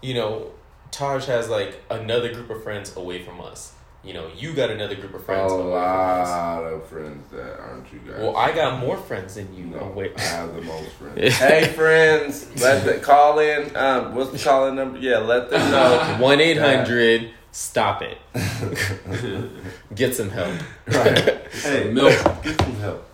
[0.00, 0.50] you know
[0.92, 3.72] taj has like another group of friends away from us
[4.06, 7.98] you know you got another group of friends A lot of friends that aren't you
[8.00, 8.20] guys.
[8.20, 11.34] well i got more friends than you no, away I have the most friends.
[11.38, 13.74] hey friends, let the call in.
[13.76, 14.98] Um, what's the call in number?
[14.98, 16.18] Yeah, let them know.
[16.20, 18.18] 1-800 stop it
[19.94, 20.54] get some help
[20.88, 21.46] right.
[21.62, 22.12] Hey, Milk.
[22.42, 23.10] get some help.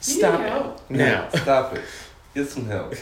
[0.00, 0.80] stop help.
[0.90, 1.84] it now Stop it.
[2.34, 2.92] Get some help.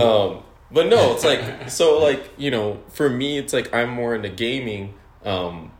[0.00, 0.42] um
[0.72, 4.28] but no it's like so like you know for me it's like i'm more into
[4.28, 4.94] gaming
[5.24, 5.70] um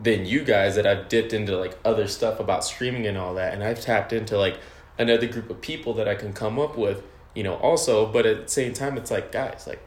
[0.00, 3.52] than you guys that i've dipped into like other stuff about streaming and all that
[3.52, 4.58] and i've tapped into like
[4.98, 7.02] another group of people that i can come up with
[7.34, 9.80] you know also but at the same time it's like guys like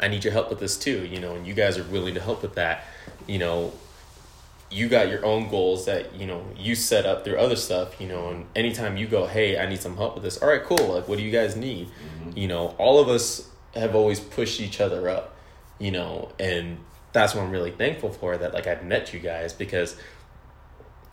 [0.00, 2.20] i need your help with this too you know and you guys are willing to
[2.20, 2.84] help with that
[3.26, 3.72] you know.
[4.70, 8.08] You got your own goals that you know you set up through other stuff you
[8.08, 10.94] know and anytime you go hey i need some help with this all right cool
[10.94, 11.88] like what do you guys need?
[11.88, 12.38] Mm-hmm.
[12.38, 15.36] You know all of us have always pushed each other up
[15.78, 16.78] you know and
[17.12, 19.96] that's what i'm really thankful for that like i've met you guys because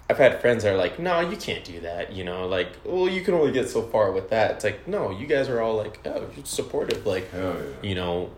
[0.10, 3.08] i've had friends that are like no you can't do that you know like well
[3.08, 4.52] you can only get so far with that.
[4.52, 7.56] It's like no you guys are all like oh you're supportive like yeah.
[7.82, 8.32] you know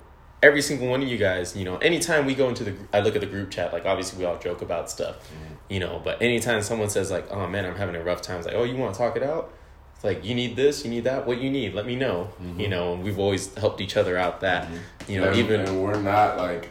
[0.44, 3.16] every single one of you guys you know anytime we go into the i look
[3.16, 5.56] at the group chat like obviously we all joke about stuff mm.
[5.70, 8.48] you know but anytime someone says like oh man i'm having a rough time it's
[8.48, 9.54] like oh you want to talk it out?
[9.96, 12.48] It's like you need this you need that what you need let me know you
[12.48, 12.70] mm-hmm.
[12.72, 15.12] know and we've always helped each other out that mm-hmm.
[15.12, 16.70] you know and, even and we're not like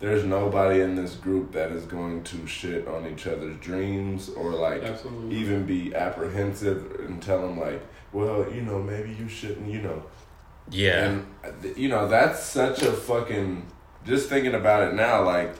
[0.00, 4.50] there's nobody in this group that is going to shit on each other's dreams or
[4.52, 5.36] like Absolutely.
[5.36, 7.80] even be apprehensive and tell them like
[8.12, 10.02] well you know maybe you shouldn't you know
[10.70, 13.64] yeah and uh, you know that's such a fucking
[14.04, 15.54] just thinking about it now like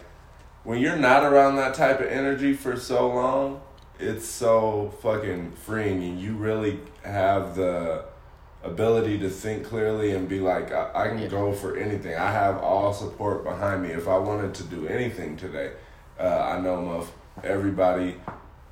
[0.65, 3.61] when you're not around that type of energy for so long
[3.99, 8.05] it's so fucking freeing and you really have the
[8.63, 11.29] ability to think clearly and be like i, I can Yeah.
[11.29, 12.15] go for anything.
[12.15, 13.91] I have all support behind me.
[13.91, 15.73] If i wanted to do anything today
[16.19, 16.25] uh,
[16.57, 18.17] i know muff everybody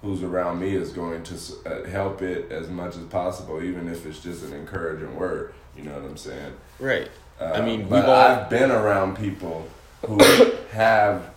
[0.03, 1.35] who's around me is going to
[1.67, 5.53] uh, help it as much as possible even if it's just an encouraging word.
[5.77, 6.53] You know what i'm saying?
[6.79, 7.09] Right.
[7.41, 9.67] Uh, I mean, but we've all- I've been around people
[10.07, 10.19] who
[10.73, 11.31] have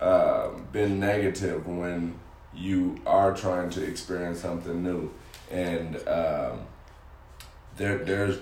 [0.00, 2.14] um, been negative when
[2.54, 5.10] you are trying to experience something new,
[5.50, 6.60] and um,
[7.82, 8.38] there there's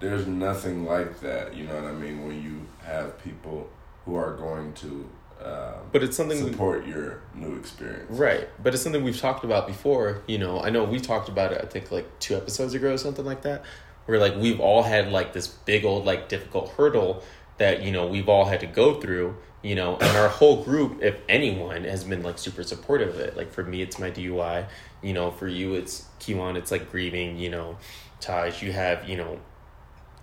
[0.00, 1.54] there's nothing like that.
[1.54, 2.26] You know what I mean?
[2.26, 3.68] When you have people
[4.04, 5.08] who are going to
[5.44, 8.10] um, but it's something we- support your new experience.
[8.10, 10.22] Right, but it's something we've talked about before.
[10.26, 11.60] You know, I know we talked about it.
[11.62, 13.62] I think like two episodes ago or something like that,
[14.06, 17.22] where like we've all had like this big old like difficult hurdle,
[17.58, 21.02] that you know we've all had to go through you know and our whole group
[21.02, 24.66] if anyone has been like super supportive of it like for me it's my dui
[25.02, 27.76] you know for you it's kiwan it's like grieving you know
[28.24, 29.38] taj you have you know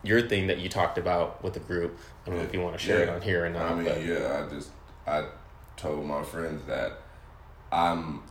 [0.04, 2.76] your thing that you talked about with the group i don't know if you want
[2.76, 4.70] to share it on here or not I mean, but yeah, I just
[5.06, 5.26] I
[5.78, 6.93] told my friends that
[7.72, 8.24] I'm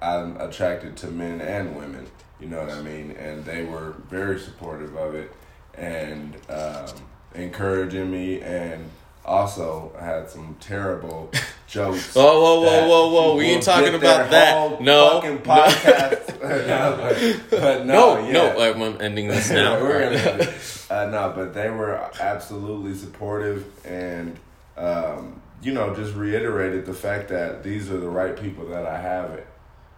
[0.00, 2.06] I'm attracted to men and women.
[2.40, 3.12] You know what I mean?
[3.12, 5.32] And they were very supportive of it
[5.74, 6.86] and um,
[7.34, 8.88] encouraging me and
[9.28, 11.30] also had some terrible
[11.66, 12.14] jokes.
[12.14, 13.36] Whoa, whoa, whoa, whoa, whoa.
[13.36, 14.80] We ain't talking about that.
[14.80, 15.40] No, fucking no.
[15.42, 16.24] podcast.
[17.50, 18.32] but, but no, no yeah.
[18.32, 20.52] no I'm I'm ending this now We're gonna,
[20.90, 24.38] uh, no, but they were absolutely supportive and,
[24.76, 28.98] um, you know, just reiterated the fact that these are the right people that I
[28.98, 29.40] have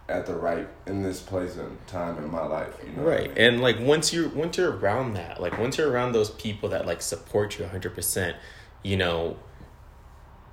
[0.09, 2.75] at the right in this place and time in my life.
[2.83, 3.37] You know, what I right mean?
[3.37, 6.85] and like once you're once you're around that like once you're around those people that
[6.85, 8.35] like support you 100%
[8.83, 9.37] you know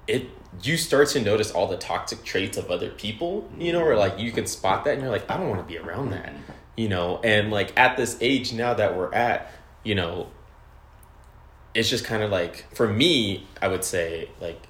[0.06, 0.26] it
[0.62, 4.18] you start to notice all the toxic traits of other people you know or like
[4.18, 6.32] you can spot that and you're like i don't want to be around that
[6.78, 7.20] you know?
[7.24, 9.52] And like at this age now that we're at
[9.82, 10.28] you know
[11.74, 14.66] it's just kind of like for me i would say like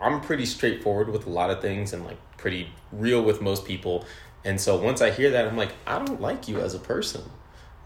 [0.00, 4.04] i'm pretty straightforward with a lot of things and like pretty real with most people.
[4.44, 7.22] And so once i hear that i'm like i don't like you as a person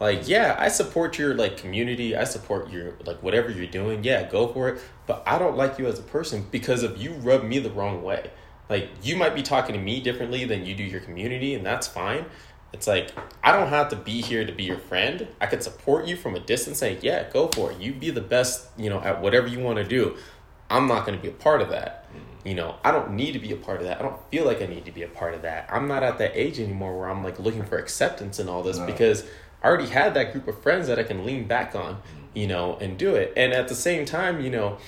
[0.01, 2.15] like yeah i support your like community.
[2.17, 4.05] I support your like whatever you're doing.
[4.05, 4.81] Yeah go for it.
[5.07, 8.03] But i don't like you as a person because of you rub me the wrong
[8.03, 8.31] way.
[8.71, 11.87] Like you might be talking to me differently than you do your community and that's
[11.89, 12.27] fine.
[12.73, 13.11] It's like
[13.43, 15.27] i don't have to be here to be your friend.
[15.41, 17.81] I could support you from a distance say yeah go for it.
[17.81, 20.17] You be the best you know at whatever you want to do.
[20.71, 22.05] I'm not going to be a part of that.
[22.45, 23.99] You know i don't need to be a part of that.
[23.99, 25.69] I don't feel like i need to be a part of that.
[25.73, 28.79] I'm not at that age anymore where i'm like looking for acceptance and all this
[28.79, 28.87] No.
[28.87, 29.25] because
[29.63, 32.01] i already had that group of friends that i can lean back on
[32.35, 33.33] you know and do it.
[33.37, 34.79] And at the same time you know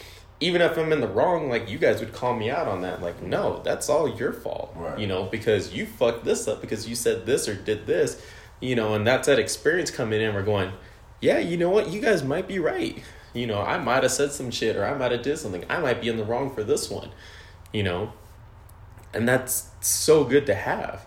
[0.41, 3.03] even if i'm in the wrong like you guys would call me out on that
[3.03, 4.99] like no that's all your fault Right.
[4.99, 8.23] you know because you fucked this up because you said this or did this
[8.61, 10.35] you know and that's that experience coming in.
[10.35, 10.73] We're going
[11.21, 11.91] yeah you know what?
[11.91, 13.03] You guys might be right.
[13.33, 15.65] You know i might have said some shit or i might have did something.
[15.69, 17.11] I might be in the wrong for this one
[17.73, 18.13] you know?
[19.15, 21.07] And that's so good to have.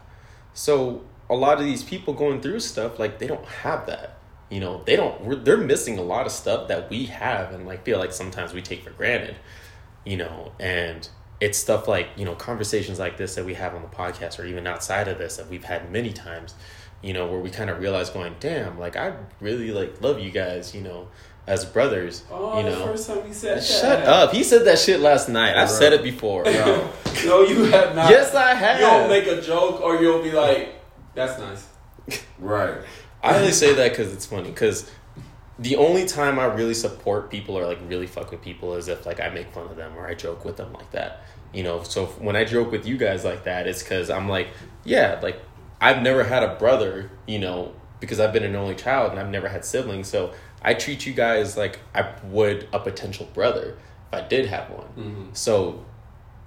[0.53, 4.17] So a lot of these people going through stuff like they don't have that
[4.49, 7.65] you know they don't we're, they're missing a lot of stuff that we have and
[7.65, 9.36] like feel like sometimes we take for granted
[10.05, 11.07] you know and
[11.39, 14.45] it's stuff like you know conversations like this that we have on the podcast or
[14.45, 16.53] even outside of this that we've had many times
[17.01, 20.30] you know where we kind of realize going damn like i really like love you
[20.30, 21.07] guys you know
[21.47, 23.63] as brothers Oh, you the know first time you said that.
[23.63, 26.89] shut up he said that shit last night i've said it before No.
[27.26, 28.09] No, you have not.
[28.09, 30.76] yes i have You'll make a joke or you'll be like,
[31.16, 32.78] "That's nice." right.
[33.24, 34.49] I only say that because it's funny.
[34.49, 34.89] Because
[35.59, 39.05] the only time I really support people or like really fuck with people is if
[39.05, 41.22] like I make fun of them or I joke with them like that.
[41.53, 44.49] You know, so when I joke with you guys like that, it's because I'm like,
[44.84, 45.39] yeah, like
[45.80, 49.30] I've never had a brother, you know, because I've been an only child and I've
[49.30, 50.07] never had siblings.
[50.07, 54.70] So I treat you guys like I would a potential brother if I did have
[54.72, 54.88] one.
[54.97, 55.24] Mm-hmm.
[55.34, 55.86] So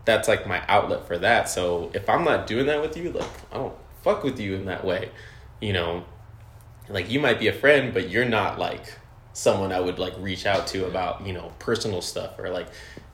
[0.04, 1.48] that's like my outlet for that.
[1.48, 3.74] So if I'm not doing that with you, like I don't
[4.06, 5.10] fuck with you in that way,
[5.60, 6.04] you know.
[6.88, 8.94] Like you might be a friend, but you're not like
[9.32, 12.68] someone I would like reach out to about you know personal stuff or like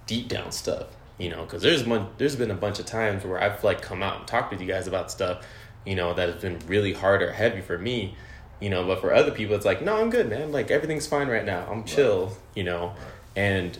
[0.07, 1.45] deep down stuff, you know.
[1.45, 4.28] Because there's one, there's been a bunch of times where I've like come out and
[4.28, 5.47] talked with you guys about stuff,
[5.86, 8.14] you know, that has been really hard or heavy for me,
[8.61, 8.86] you know.
[8.86, 10.53] But for other people, it's like, no, I'm good, man.
[10.53, 11.66] Like everything's fine right now.
[11.70, 12.93] I'm chill, you know,
[13.34, 13.78] and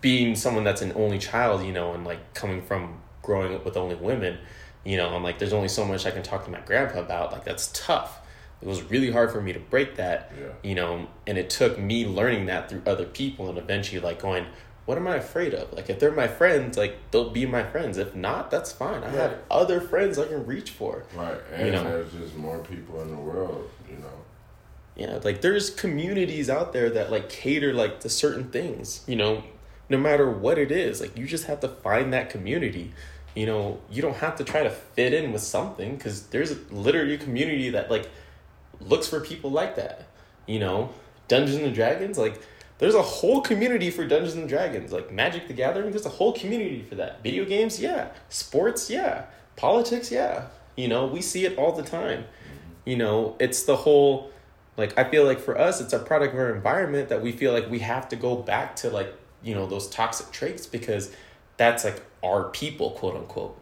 [0.00, 3.76] being someone that's an only child, you know, and like coming from growing up with
[3.76, 4.38] only women,
[4.84, 7.32] you know, I'm like, there's only so much I can talk to my grandpa about.
[7.32, 8.18] Like, that's tough.
[8.62, 10.48] It was really hard for me to break that, Yeah.
[10.62, 14.46] you know, and it took me learning that through other people and eventually like going,
[14.86, 15.72] what am I afraid of?
[15.72, 17.96] Like, if they're my friends, like, they'll be my friends.
[17.96, 19.04] If not, that's fine.
[19.04, 21.04] I have other friends I can reach for.
[21.14, 21.38] Right.
[21.54, 21.84] And You know.
[21.84, 24.06] there's just more people in the world, you know.
[24.96, 29.44] Yeah, like there's communities out there that like cater like to certain things, you know,
[29.88, 31.00] no matter what it is.
[31.00, 32.92] Like you just have to find that community.
[33.34, 37.14] You know, you don't have to try to fit in with something cuz there's literally
[37.14, 38.08] a community that like
[38.80, 40.06] looks for people like that.
[40.46, 40.90] You know,
[41.28, 42.40] Dungeons and Dragons like
[42.78, 44.90] there's a whole community for Dungeons and Dragons.
[44.90, 47.22] Like Magic the Gathering, there's a whole community for that.
[47.22, 48.08] Video games, yeah.
[48.30, 49.26] Sports, yeah.
[49.54, 50.46] Politics, yeah.
[50.76, 52.24] You know, we see it all the time.
[52.86, 54.32] You know, it's the whole
[54.78, 57.52] like I feel like for us it's a product of our environment that we feel
[57.52, 61.14] like we have to go back to like, you know, those toxic traits because
[61.58, 63.56] that's like our people, quote unquote.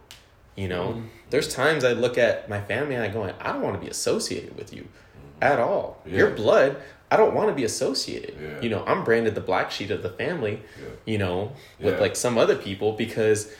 [0.55, 0.89] You know?
[0.89, 1.05] Mm-hmm.
[1.29, 3.89] There's times I look at my family and I go, I don't want to be
[3.89, 5.43] associated with you mm-hmm.
[5.43, 6.01] at all.
[6.05, 6.77] Your blood,
[7.11, 8.35] I don't want to be associated.
[8.41, 8.61] Yeah.
[8.61, 10.61] You know, I'm branded the black sheet of the family.
[10.77, 10.89] Yeah.
[11.05, 11.99] You know, with Yeah.
[12.01, 13.51] like some other people because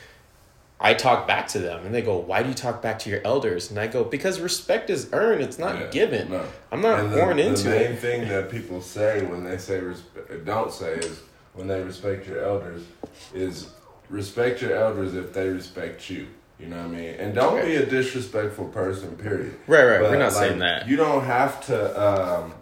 [0.82, 3.20] I talk back to them and they go, "Why do you talk back to your
[3.22, 6.30] elders?" And I go, "Because respect is earned; it's not Yeah, given.
[6.30, 6.42] no.
[6.72, 9.58] I'm not And born the, into the main it." thing that people say when they
[9.58, 11.20] say respe- don't say is
[11.52, 12.82] when they respect your elders
[13.34, 13.66] is
[14.10, 16.26] respect your elders if they respect you.
[16.58, 17.14] You know what I mean?
[17.14, 19.16] And don't be a disrespectful person.
[19.16, 19.54] Period.
[19.66, 20.00] Right, right.
[20.00, 20.86] But, We're not like, saying that.
[20.86, 22.00] You don't have to.
[22.00, 22.54] Um,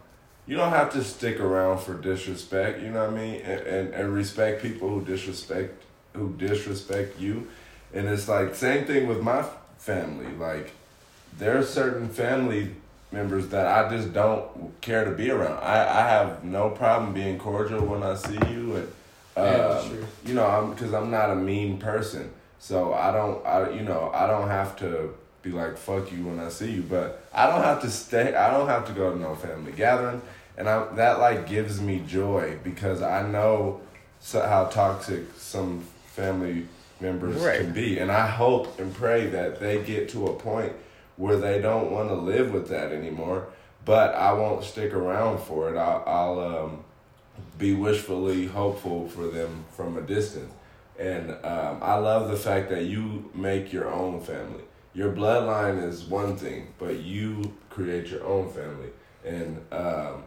[0.47, 2.81] you don't have to stick around for disrespect.
[2.81, 3.41] You know what I mean?
[3.41, 5.83] And, and and respect people who disrespect
[6.15, 7.49] who disrespect you.
[7.93, 9.45] And it's like same thing with my
[9.79, 10.33] family.
[10.37, 10.73] Like
[11.37, 12.71] there are certain family
[13.11, 15.59] members that I just don't care to be around.
[15.63, 18.93] I, I have no problem being cordial when I see you, and
[19.39, 23.71] uh, Yeah, you know, I'm because I'm not a mean person, so I don't, I
[23.71, 27.25] you know, I don't have to be like fuck you when I see you, but
[27.33, 28.35] I don't have to stay.
[28.35, 30.21] I don't have to go to no family gathering,
[30.57, 33.81] and I that like gives me joy because I know
[34.21, 36.67] so, how toxic some family
[37.01, 37.61] members Right.
[37.61, 40.73] can be, and I hope and pray that they get to a point
[41.17, 43.47] where they don't want to live with that anymore.
[43.85, 45.79] But I won't stick around for it.
[45.79, 46.85] I'll, I'll um,
[47.57, 50.53] be wishfully hopeful for them from a distance.
[50.99, 54.65] And um, I love the fact that you make your own family.
[54.95, 58.89] Your bloodline is one thing, but you create your own family.
[59.25, 60.25] And, um,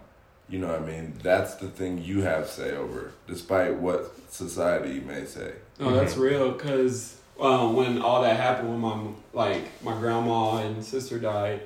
[0.47, 1.13] you know what I mean?
[1.21, 5.53] That's the thing you have say over, despite what society may say.
[5.79, 6.53] No, that's real.
[6.53, 11.61] Cause um, when all that happened, when my like my grandma and sister died,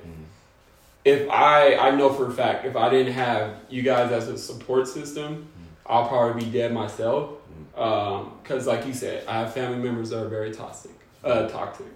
[1.06, 4.36] if I I know for a fact if I didn't have you guys as a
[4.36, 5.48] support system,
[5.86, 7.30] I'll probably be dead myself.
[7.76, 10.90] Um, cause like you said, I have family members that are very toxic,
[11.22, 11.86] uh, toxic,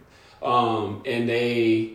[0.43, 1.95] um, and they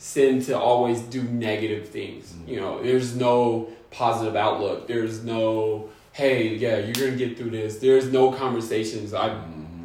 [0.00, 2.34] tend to always do negative things.
[2.46, 4.88] You know, there's no positive outlook.
[4.88, 7.78] There's no, hey, yeah, you're gonna get through this.
[7.78, 9.14] There's no conversations.
[9.14, 9.28] I,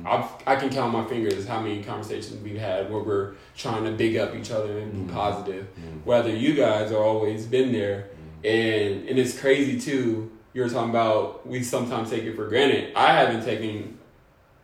[0.06, 3.92] I've, I can count my fingers how many conversations we've had where we're trying to
[3.92, 5.14] big up each other and be mm-hmm.
[5.14, 5.66] positive.
[5.66, 6.00] Mm-hmm.
[6.06, 8.46] Whether you guys are always been there, mm-hmm.
[8.46, 10.32] and and it's crazy too.
[10.54, 12.94] You were talking about we sometimes take it for granted.
[12.96, 13.98] I haven't taken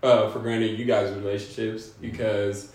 [0.04, 2.72] uh, for granted you guys' relationships because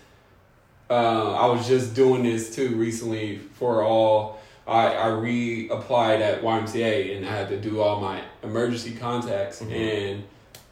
[0.90, 4.40] uh, I was just doing this too recently for all.
[4.66, 10.24] I, I reapplied at YMCA and I had to do all my emergency contacts and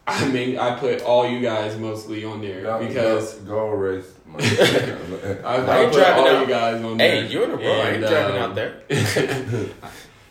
[0.07, 4.13] I mean I put all you guys mostly on there Go- because go, go erase
[4.27, 4.39] my.
[5.45, 6.41] I, I I put driving all out.
[6.41, 7.23] you guys on there.
[7.23, 7.63] Hey, you're in a row.
[7.63, 8.83] I ain't And, driving um, out there.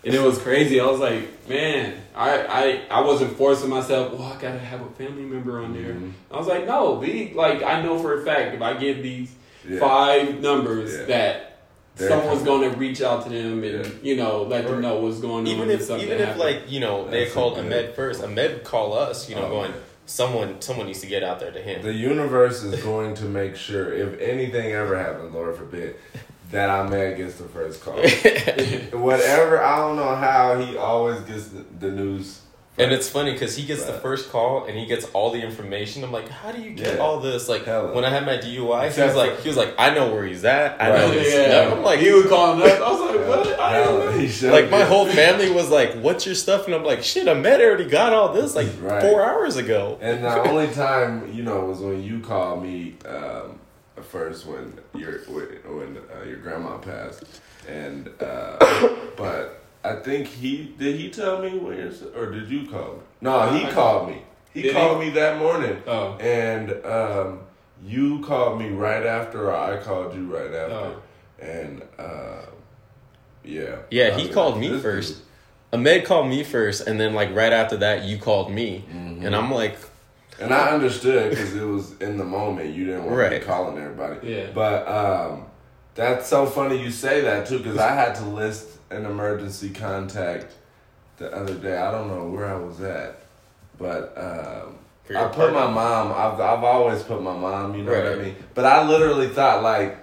[0.05, 0.79] and it was crazy.
[0.79, 4.13] I was like, man, I, I, I wasn't forcing myself.
[4.13, 5.93] Well, I gotta have a family member on there.
[5.93, 6.11] Mhm.
[6.31, 9.33] I was like, no, be like I know for a fact if I give these
[9.67, 9.79] Yeah.
[9.79, 11.05] five numbers Yeah.
[11.05, 11.52] that
[11.95, 13.91] They're someone's going to reach out to them and Yeah.
[14.01, 15.47] you know let Or them know what's going on.
[15.47, 16.39] even and if even if happen.
[16.39, 19.29] like you know they That's called Ahmed first, Ahmed call us.
[19.29, 19.79] You know, Oh, going man.
[20.05, 21.81] someone someone needs to get out there to him.
[21.83, 25.95] The universe is going to make sure, if anything ever happens, Lord forbid,
[26.51, 27.95] that Ahmed gets the first call.
[28.99, 32.41] Whatever, I don't know how he always gets the, the news.
[32.75, 36.03] And it's funny because he gets the first call and he gets all the information.
[36.03, 37.01] I'm like, how do you get Yeah.
[37.03, 37.47] all this?
[37.47, 37.93] Like Hella.
[37.93, 40.43] when I had my DUI, he was like, he was like, I know where he's
[40.43, 40.81] at.
[40.81, 40.97] I Right.
[40.99, 41.49] know yeah, yeah.
[41.67, 41.77] stuff.
[41.77, 42.81] I'm like, he would call him up.
[42.81, 43.59] I was like, what?
[43.59, 44.05] I don't know.
[44.09, 47.03] Hella, he should like my whole family was like, "What's your stuff?" And I'm like,
[47.03, 49.01] "Shit, Ahmed already got all this like Right.
[49.01, 53.59] four hours ago." And the only time you know was when you called me um,
[54.01, 55.45] first when your when
[55.77, 57.23] when, uh, your grandma passed,
[57.67, 58.57] and uh,
[59.15, 62.93] but I think he did he tell me when your s- or did you call
[62.93, 62.99] me?
[63.21, 64.21] No, he I- called me.
[64.53, 64.79] He Did he?
[64.79, 67.39] called me that morning, Oh, and um,
[67.83, 70.95] you called me right after, or I called you right after, Oh.
[71.41, 72.45] and uh,
[73.43, 75.13] yeah, Yeah, I he was called like, me first.
[75.15, 75.23] dude-
[75.73, 79.25] Ahmed called me first, and then like right after that, you called me, Mm-hmm.
[79.25, 79.75] and I'm like,
[80.39, 82.73] And I understood because it was in the moment.
[82.75, 83.39] You didn't want to Right.
[83.41, 84.27] be calling everybody.
[84.33, 84.47] Yeah.
[84.53, 85.45] But um,
[85.95, 90.53] that's so funny you say that too because I had to list an emergency contact
[91.17, 91.77] the other day.
[91.77, 93.23] I don't know where I was at,
[93.77, 94.77] but um,
[95.15, 96.11] I put my mom.
[96.11, 97.75] I've I've always put my mom.
[97.75, 98.35] You know what I mean?
[98.53, 99.97] But I literally thought like,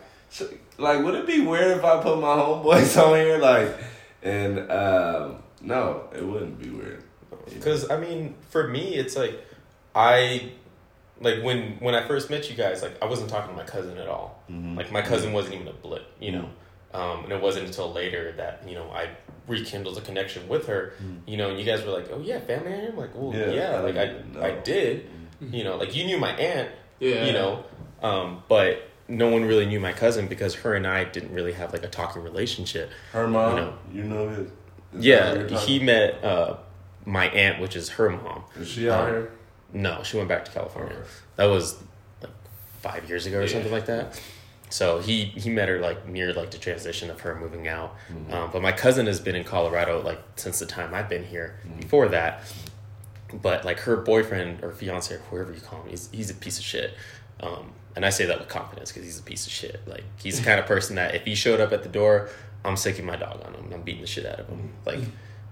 [0.79, 3.39] like would it be weird if I put my homeboys on here?
[3.39, 3.77] Like,
[4.23, 7.05] and um, no, it wouldn't be weird.
[7.53, 9.45] Because I mean, for me, it's like
[9.95, 10.53] I
[11.21, 13.99] like when when I first met you guys, like I wasn't talking to my cousin
[13.99, 14.43] at all.
[14.51, 14.77] Mm-hmm.
[14.77, 16.49] Like my cousin wasn't even a blip, you know.
[16.93, 19.11] Um, and it wasn't until later that you know I
[19.47, 20.95] rekindled a connection with her.
[21.27, 23.71] You know, and you guys were like, "Oh yeah, family." I'm like, "Well, Yeah, yeah,
[23.77, 24.43] I like I didn't know.
[24.43, 25.07] I did."
[25.41, 26.69] You know, like you knew my aunt,
[26.99, 27.25] yeah.
[27.25, 27.65] you know,
[28.03, 31.73] um, but no one really knew my cousin because her and I didn't really have
[31.73, 32.91] like a talking relationship.
[33.13, 33.75] Her mom, You know.
[33.93, 34.49] you know his.
[34.99, 36.57] Is Yeah, he met uh,
[37.07, 38.43] my aunt, which is her mom.
[38.59, 39.31] Is she out um, here?
[39.73, 40.97] No, she went back to California.
[40.97, 41.09] Okay.
[41.37, 41.81] That was
[42.21, 42.33] like
[42.83, 43.49] five years ago or Yeah.
[43.49, 44.21] something like that.
[44.71, 47.97] So he he met her like near like the transition of her moving out.
[48.09, 48.33] Mm-hmm.
[48.33, 51.59] Um, but my cousin has been in Colorado like since the time I've been here.
[51.67, 51.81] Mm-hmm.
[51.81, 52.43] Before that,
[53.33, 56.59] but like her boyfriend or fiance or whoever you call him, he's he's a piece
[56.59, 56.95] of shit.
[57.41, 59.81] Um, and I say that with confidence because he's a piece of shit.
[59.87, 62.31] Like he's the kind of person that if he showed up at the door,
[62.65, 63.73] I'm sticking my dog on him.
[63.73, 64.73] I'm beating the shit out of him.
[64.87, 65.01] Like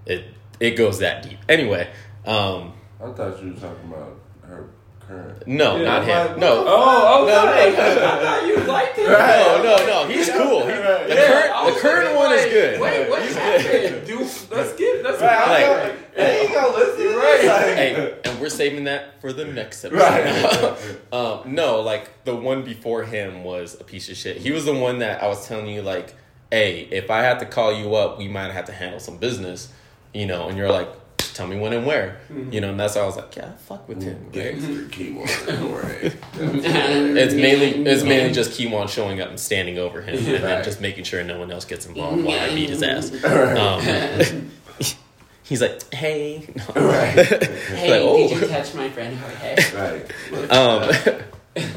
[0.05, 0.25] it
[0.59, 1.39] it goes that deep.
[1.47, 1.89] Anyway,
[2.25, 4.69] um, I thought you were talking about her
[5.07, 5.47] current.
[5.47, 6.27] no, Yeah, not him.
[6.27, 7.71] like, no, Oh, No, no, okay.
[7.75, 8.05] no.
[8.05, 9.07] I thought you liked it.
[9.09, 10.07] No, no, no.
[10.07, 10.65] He's cool.
[10.65, 11.07] He, Right.
[11.07, 12.79] the Yeah, I current, the current thinking, one is good.
[12.81, 14.07] Wait, what He's happened?
[14.07, 14.19] Dude,
[14.51, 17.45] let's get let's Right, Like- I'm like, hey, you gonna listen Right.
[17.45, 19.99] Like- Hey, and we're saving that for the next episode.
[20.01, 20.97] Right.
[21.13, 24.37] um, no, like the one before him was a piece of shit.
[24.37, 26.13] He was the one that I was telling you, like,
[26.51, 29.69] hey, if I had to call you up, we might have to handle some business,
[30.13, 30.47] you know.
[30.49, 30.98] And you're like, just
[31.39, 32.17] tell me when and where,
[32.51, 32.69] you know.
[32.71, 34.21] And that's why I was like, yeah, fuck with him.
[34.25, 34.31] right?
[34.33, 35.29] Gangster keyboard.
[35.47, 36.13] Right.
[36.41, 40.79] It's mainly it's mainly just Kiwan showing up and standing over him, and then just
[40.81, 43.11] making sure no one else gets involved while I beat his ass.
[43.23, 44.51] Um,
[45.43, 47.13] he's like, "Hey, Right.
[47.15, 48.17] Hey, Like, oh.
[48.27, 49.55] did you touch my friend Jorge?
[49.75, 50.51] Right.
[50.51, 50.91] um,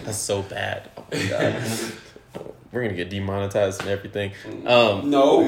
[0.05, 0.91] that's so bad.
[0.97, 1.63] Oh my god,
[2.71, 4.33] we're gonna get demonetized and everything."
[4.67, 5.41] Um, No,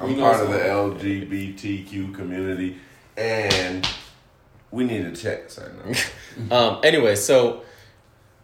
[0.00, 0.40] We gonna because, check.
[0.40, 2.78] I'm know part of the LGBTQ community,
[3.16, 3.88] and
[4.70, 5.96] we need to check something.
[6.50, 7.62] um, anyway, so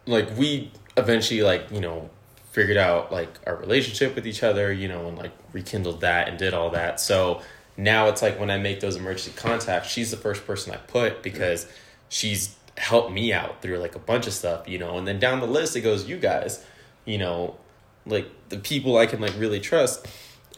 [0.06, 2.10] like we eventually like you know
[2.52, 6.38] figured out like our relationship with each other, you know, and like rekindled that and
[6.38, 7.00] did all that.
[7.00, 7.42] So
[7.76, 11.22] now it's like when I make those emergency contacts, she's the first person I put
[11.22, 11.66] because
[12.08, 15.40] she's helped me out through like a bunch of stuff, you know, and then down
[15.40, 16.64] the list it goes you guys,
[17.04, 17.56] you know,
[18.04, 20.06] like the people I can like really trust.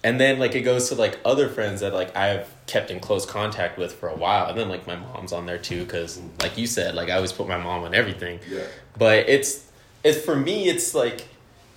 [0.04, 3.24] And then like it goes to like other friends that like I've kept in close
[3.24, 6.58] contact with for a while, and then like my mom's on there too, because like
[6.58, 8.40] you said, like I always put my mom on everything.
[8.50, 8.62] Yeah.
[8.98, 9.64] But it's
[10.02, 11.28] it's for me, it's like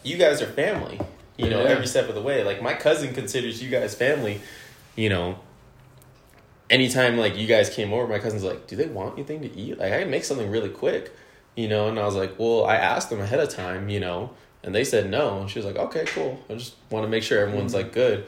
[0.04, 1.00] you guys are family,
[1.38, 1.70] you know, Yeah.
[1.70, 2.44] every step of the way.
[2.44, 4.42] Like my cousin considers you guys family,
[4.96, 5.38] you know.
[6.68, 9.78] Anytime like you guys came over, my cousin's like, "Do they want anything to eat?
[9.78, 11.12] Like I can make something really quick."
[11.56, 14.32] You know, and I was like, "Well, I asked them ahead of time, you know."
[14.66, 15.42] And they said no.
[15.42, 16.44] And she was like, okay, cool.
[16.50, 17.84] I just want to make sure everyone's mm-hmm.
[17.84, 18.26] like good,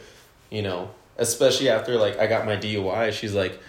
[0.51, 3.11] you know, especially after like I got my DUI.
[3.11, 3.59] She's like,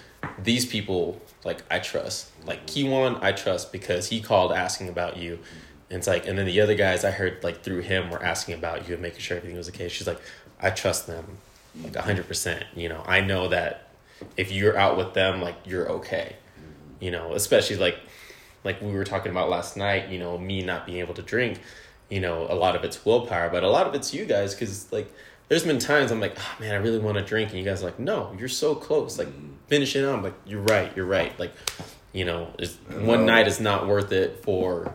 [0.43, 2.31] these people, like, I trust.
[2.45, 2.93] Like, mm-hmm.
[2.93, 5.39] Kiwan, I trust because he called asking about you.
[5.91, 8.57] And it's like, and then the other guys I heard like through him were asking
[8.57, 9.89] about you and making sure everything was okay.
[9.89, 10.21] She's like,
[10.61, 11.39] I trust them
[11.83, 12.65] like 100%.
[12.77, 13.89] You know, I know that
[14.37, 16.37] if you're out with them, like, you're okay.
[16.37, 17.05] Mm-hmm.
[17.05, 17.99] You know, especially like,
[18.63, 21.61] like we were talking about last night, you know, me not being able to drink
[22.09, 24.91] you know, a lot of it's willpower, but a lot of it's you guys because
[24.93, 25.13] like
[25.49, 27.83] there's been times I'm like, oh man, I really want to drink, and you guys
[27.83, 29.55] are like, no, you're so close, like mm-hmm.
[29.67, 30.17] finish it on.
[30.17, 31.39] I'm like, you're right, you're right.
[31.39, 31.53] Like,
[32.13, 34.95] you know, it's, one night is not worth it for,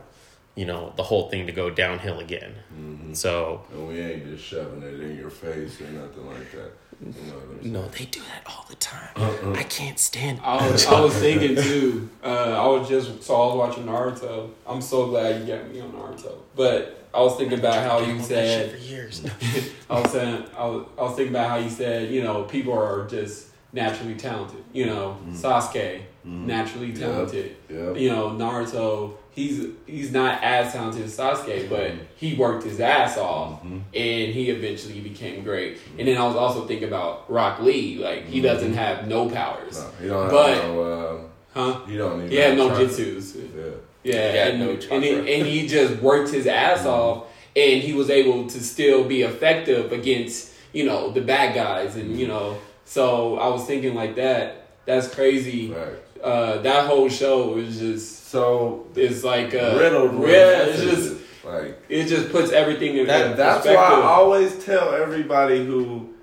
[0.54, 2.54] you know, the whole thing to go downhill again.
[2.72, 3.14] Mm-hmm.
[3.14, 6.72] So And we ain't just shoving it in your face or nothing like that.
[7.00, 7.72] You know what I'm saying?
[7.72, 9.10] no, they do that all the time.
[9.16, 9.54] Uh-uh.
[9.54, 10.38] I can't stand.
[10.38, 10.44] it.
[10.44, 12.08] I was, I was thinking too.
[12.22, 14.50] Uh, I was just so I was watching Naruto.
[14.64, 16.36] I'm so glad you got me on Naruto.
[16.54, 19.24] But I was thinking about how you That shit said for years.
[19.90, 22.72] I was saying I was, I was thinking about how you said you know people
[22.72, 24.64] are just naturally talented.
[24.72, 25.34] You know mm-hmm.
[25.34, 26.46] Sasuke mm-hmm.
[26.46, 27.56] naturally talented.
[27.68, 27.96] Yep.
[27.96, 31.68] You know Naruto he's he's not as talented as Sasuke, mm-hmm.
[31.68, 33.76] but he worked his ass off Mm-hmm.
[33.94, 35.78] and he eventually became great.
[35.98, 37.98] And then I was also thinking about Rock Lee.
[37.98, 40.82] Like he doesn't have no powers, No, you don't But- have no.
[40.82, 41.18] Uh,
[41.54, 41.80] huh?
[41.88, 42.30] you don't even.
[42.30, 43.36] He had no jutsus.
[43.36, 43.70] Yeah.
[44.04, 47.26] Yeah, and, no and, he, and he just worked his ass off,
[47.56, 52.18] and he was able to still be effective against you know the bad guys, and
[52.18, 52.58] you know.
[52.84, 54.68] So I was thinking like that.
[54.84, 55.70] That's crazy.
[55.70, 56.22] Right.
[56.22, 61.78] Uh, that whole show is just So it's like uh, riddled yeah, it's just like
[61.88, 63.36] it just puts everything in that.
[63.36, 63.76] That's perspective.
[63.76, 66.14] why I always tell everybody who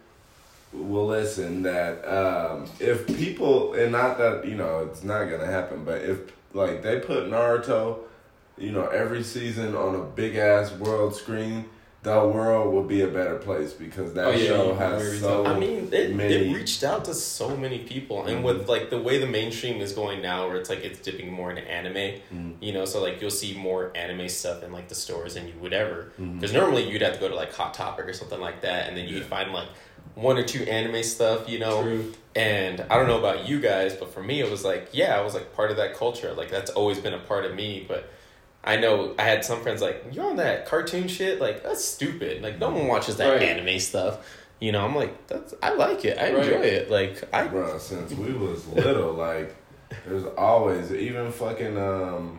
[0.74, 5.84] will listen that um, if people and not that you know it's not gonna happen,
[5.84, 8.00] but if like they put Naruto,
[8.58, 11.66] you know, every season on a big ass world screen.
[12.04, 15.46] The world will be a better place because that Oh, yeah, show has so.
[15.46, 18.44] I mean, it, many- it reached out to so many people, and mm-hmm.
[18.44, 21.52] with like the way the mainstream is going now, where it's like it's dipping more
[21.52, 22.52] into anime, mm-hmm.
[22.60, 25.54] you know, so like you'll see more anime stuff in like the stores than you
[25.62, 26.12] would ever.
[26.20, 26.40] Mm-hmm.
[26.40, 28.98] Because normally you'd have to go to like Hot Topic or something like that, and
[28.98, 29.28] then you'd Yeah.
[29.28, 29.70] find like
[30.16, 31.82] one or two anime stuff, you know.
[31.84, 32.14] True.
[32.36, 35.22] And I don't know about you guys, but for me, it was like, yeah, I
[35.22, 36.34] was like part of that culture.
[36.34, 38.10] Like that's always been a part of me, but.
[38.64, 41.42] I know I had some friends like, you're on that cartoon shit?
[41.42, 42.44] Like, that's stupid.
[42.44, 43.42] Like, no one watches that Right.
[43.42, 44.24] anime stuff.
[44.60, 46.20] You know, I'm like, that's I like it.
[46.20, 46.44] I Right.
[46.46, 46.92] enjoy it.
[46.92, 49.56] Like I Bro, since we was little, like
[50.06, 52.38] there's always even fucking um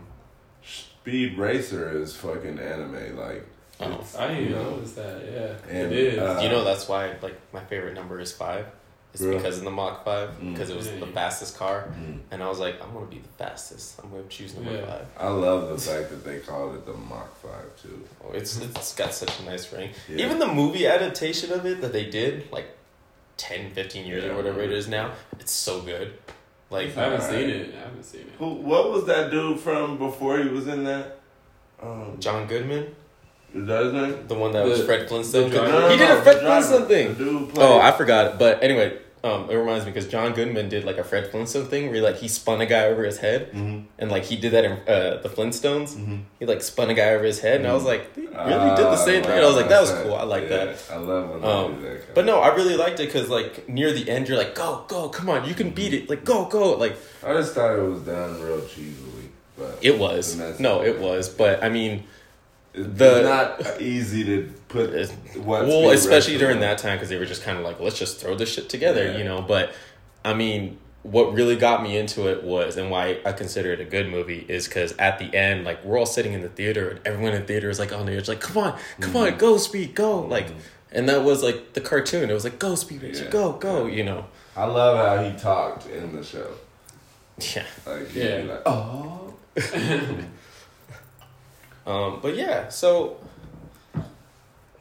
[0.63, 3.45] Speed Racer is fucking anime, like
[3.85, 4.19] Oh.
[4.19, 5.23] I didn't even notice that.
[5.25, 6.19] Yeah, And, it is.
[6.19, 8.67] uh, you know that's why like my favorite number is five.
[9.15, 9.37] It's Really?
[9.37, 10.53] because of the Mach five Mm.
[10.55, 11.13] because it was the Yeah.
[11.13, 12.21] fastest car, mm.
[12.31, 14.01] and I was like, I'm gonna be the fastest.
[14.03, 14.87] I'm gonna choose number Yeah.
[14.87, 15.07] five.
[15.19, 18.03] I love the fact that they called it the Mach Five too.
[18.25, 19.91] Oh, it's it's got such a nice ring.
[20.09, 20.25] Yeah.
[20.25, 22.69] Even the movie adaptation of it that they did like
[23.37, 24.31] 10, 15 years Yeah.
[24.31, 26.15] or whatever it is now, it's so good.
[26.71, 27.31] Like I haven't Alright.
[27.39, 27.75] seen it.
[27.75, 28.33] I haven't seen it.
[28.39, 28.47] Who?
[28.55, 31.19] What was that dude from before he was in that?
[31.83, 32.95] Um, John Goodman,
[33.55, 34.27] is that his name?
[34.29, 35.51] the one that was Fred Flintstone.
[35.51, 35.57] the.
[35.57, 36.41] No, no, he did no, a Fred the.
[36.41, 37.09] Flintstone thing.
[37.15, 38.39] The dude played- Oh, I forgot it.
[38.39, 41.87] But anyway, um, it reminds me because John Goodman did like a Fred Flintstone thing
[41.87, 44.53] where he, like he spun a guy over his head, Mhm, and like he did
[44.53, 45.95] that in uh, the Flintstones.
[45.95, 46.23] mhm.
[46.41, 48.75] He like spun a guy over his head, and I was like, he really Ah,
[48.75, 49.31] did the same thing.
[49.33, 50.15] And I was like, that was cool.
[50.15, 50.85] I like yeah, that.
[50.91, 52.15] I love when they Um, do that.
[52.15, 55.09] But no, I really liked it because like near the end, you're like, go, go,
[55.09, 56.11] come on, you can beat it.
[56.11, 56.73] Like go, go.
[56.73, 60.37] Like I just thought it was done real cheesily, but it was.
[60.59, 61.29] No, it was.
[61.29, 62.03] But I mean,
[62.75, 64.91] it's the- not easy to put.
[64.95, 67.99] It's- What well, especially during that time because they were just kind of like, let's
[67.99, 69.19] just throw this shit together, Yeah.
[69.19, 69.43] you know.
[69.43, 69.73] But
[70.25, 73.85] I mean, what really got me into it was, and why I consider it a
[73.85, 77.01] good movie is because at the end, like we're all sitting in the theater, and
[77.05, 79.17] everyone in the theater is like on the edge, like, come on, come Mm-hmm.
[79.35, 80.47] on, go speed, go, like,
[80.93, 82.31] and that was like the cartoon.
[82.31, 83.25] It was like, go speed, Yeah.
[83.31, 84.27] go, go, you know.
[84.57, 86.47] I love how he talked in the show.
[87.57, 87.65] Yeah.
[87.87, 88.45] Like, Yeah.
[88.47, 89.35] like, oh,
[91.87, 93.17] Um, but yeah, so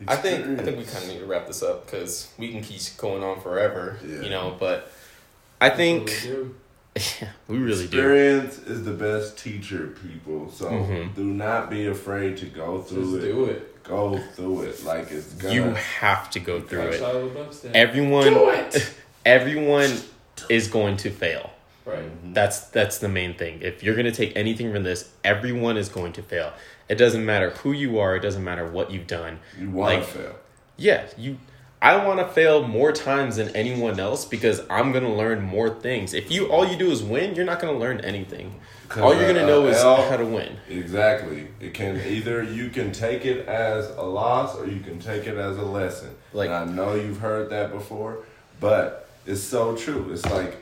[0.08, 2.62] I think I think we kind of need to wrap this up because we can
[2.62, 4.22] keep going on forever, Yeah.
[4.22, 4.56] you know.
[4.60, 4.92] But
[5.60, 6.56] I think Really do.
[7.22, 7.98] yeah, we really do.
[7.98, 10.52] Experience is the best teacher, people.
[10.52, 11.16] So Mhm.
[11.16, 13.22] do not be afraid to go Just through it.
[13.22, 13.84] do it.
[13.84, 15.54] Go through it like it's gonna.
[15.54, 17.04] You have to go through Crash it.
[17.04, 17.76] out of the bus stand.
[17.76, 18.94] Everyone, do it.
[19.26, 19.92] everyone
[20.50, 21.50] is going to fail.
[21.86, 22.34] right.
[22.34, 23.60] That's that's the main thing.
[23.62, 26.54] If you're gonna take anything from this, everyone is going to fail.
[26.92, 28.18] It doesn't matter who you are.
[28.18, 29.40] It doesn't matter what you've done.
[29.58, 30.36] You want to fail.
[30.76, 31.38] Yeah, you.
[31.82, 36.14] I want to fail more times than anyone else because I'm gonna learn more things.
[36.14, 38.60] If you all you do is win, you're not gonna learn anything.
[38.98, 40.58] All you're gonna know is L- how to win.
[40.70, 41.48] Exactly.
[41.62, 45.38] It can either you can take it as a loss or you can take it
[45.38, 46.10] as a lesson.
[46.34, 48.18] Like- and I know you've heard that before,
[48.60, 50.10] but it's so true.
[50.12, 50.58] It's like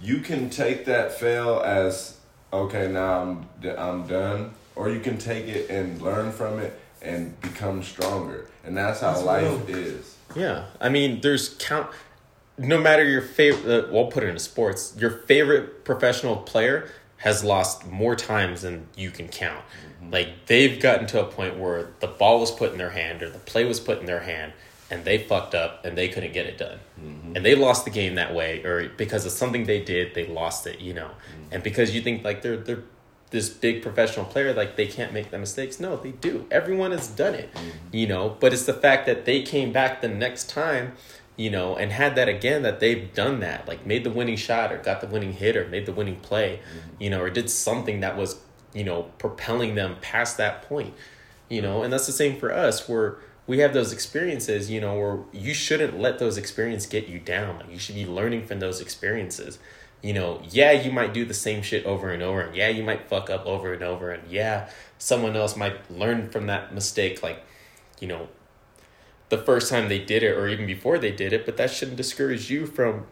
[0.00, 2.18] you can take that fail as
[2.52, 3.48] okay, now I'm
[3.78, 8.48] I'm done, or you can take it and learn from it and become stronger.
[8.64, 9.76] And that's how That's life real.
[9.76, 10.16] is.
[10.34, 11.90] Yeah, I mean, there's count.
[12.58, 14.94] No matter your favorite, uh, we'll put it into sports.
[14.98, 19.64] Your favorite professional player has lost more times than you can count.
[20.02, 20.12] Mm-hmm.
[20.12, 23.30] Like they've gotten to a point where the ball was put in their hand or
[23.30, 24.52] the play was put in their hand,
[24.90, 27.36] and they fucked up and they couldn't get it done, mm-hmm.
[27.36, 30.66] and they lost the game that way, or because of something they did, they lost
[30.66, 30.80] it.
[30.80, 31.52] You know, mm-hmm.
[31.52, 32.84] and because you think like they're they're
[33.30, 35.80] this big professional player like they can't make the mistakes.
[35.80, 36.46] No they do.
[36.50, 37.68] Everyone has done it mm-hmm.
[37.92, 40.92] you know but it's the fact that they came back the next time
[41.36, 44.72] you know and had that again that they've done that like made the winning shot
[44.72, 47.02] or got the winning hit or made the winning play mm-hmm.
[47.02, 48.40] you know or did something that was
[48.74, 50.94] you know propelling them past that point
[51.48, 52.88] you know and that's the same for us.
[52.88, 53.16] Where
[53.46, 57.58] we have those experiences you know where you shouldn't let those experiences get you down.
[57.58, 59.58] Like you should be learning from those experiences
[60.02, 62.82] you know, yeah, you might do the same shit over and over, and yeah, you
[62.82, 67.22] might fuck up over and over, and yeah, someone else might learn from that mistake,
[67.22, 67.42] like,
[68.00, 68.28] you know,
[69.28, 71.96] the first time they did it, or even before they did it, but that shouldn't
[71.96, 73.06] discourage you from,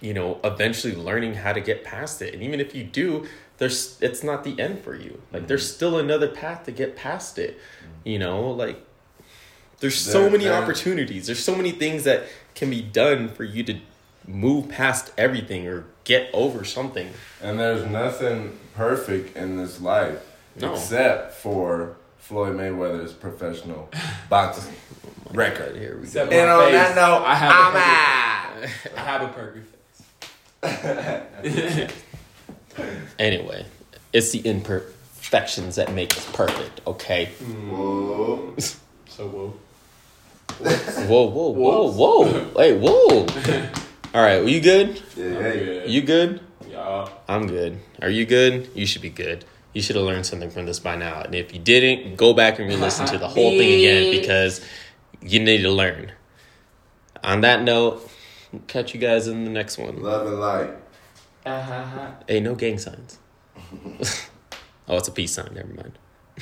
[0.00, 2.34] you know, eventually learning how to get past it.
[2.34, 3.26] And even if you do,
[3.58, 5.20] there's it's not the end for you.
[5.32, 5.76] Like, there's mm-hmm.
[5.76, 8.08] still another path to get past it, mm-hmm.
[8.08, 8.84] you know, like,
[9.80, 11.26] there's so There- many there- opportunities.
[11.26, 12.24] There's so many things that
[12.54, 13.78] can be done for you to
[14.28, 17.08] move past everything or get over something.
[17.42, 20.18] And there's nothing perfect in this life
[20.60, 20.72] No.
[20.74, 23.88] except for Floyd Mayweather's professional
[24.28, 24.74] boxing
[25.32, 25.76] record.
[25.76, 26.22] Here we go.
[26.24, 28.98] And on face, that note, I have I'm a perfect.
[28.98, 29.66] I have a perfect
[30.62, 31.92] face.
[33.18, 33.66] Anyway,
[34.12, 37.26] it's the imperfections that make us perfect, okay?
[37.26, 38.54] Whoa.
[39.08, 39.54] So whoa.
[41.06, 42.50] Whoa, whoa, whoa, whoa.
[42.56, 43.26] Wait, whoa.
[44.18, 45.00] All right, well, you good?
[45.16, 45.90] Yeah, I'm good.
[45.90, 46.40] You good?
[46.68, 47.08] Yeah.
[47.28, 47.78] I'm good.
[48.02, 48.68] Are you good?
[48.74, 49.44] You should be good.
[49.74, 51.20] You should have learned something from this by now.
[51.20, 54.60] And if you didn't, go back and re listen to the whole thing again because
[55.22, 56.10] you need to learn.
[57.22, 58.10] On that note,
[58.66, 60.02] catch you guys in the next one.
[60.02, 60.70] Love and light.
[61.46, 62.14] Ah, ha, ha.
[62.26, 63.20] Hey, no gang signs.
[64.88, 65.54] oh, it's a peace sign.
[65.54, 65.96] Never mind.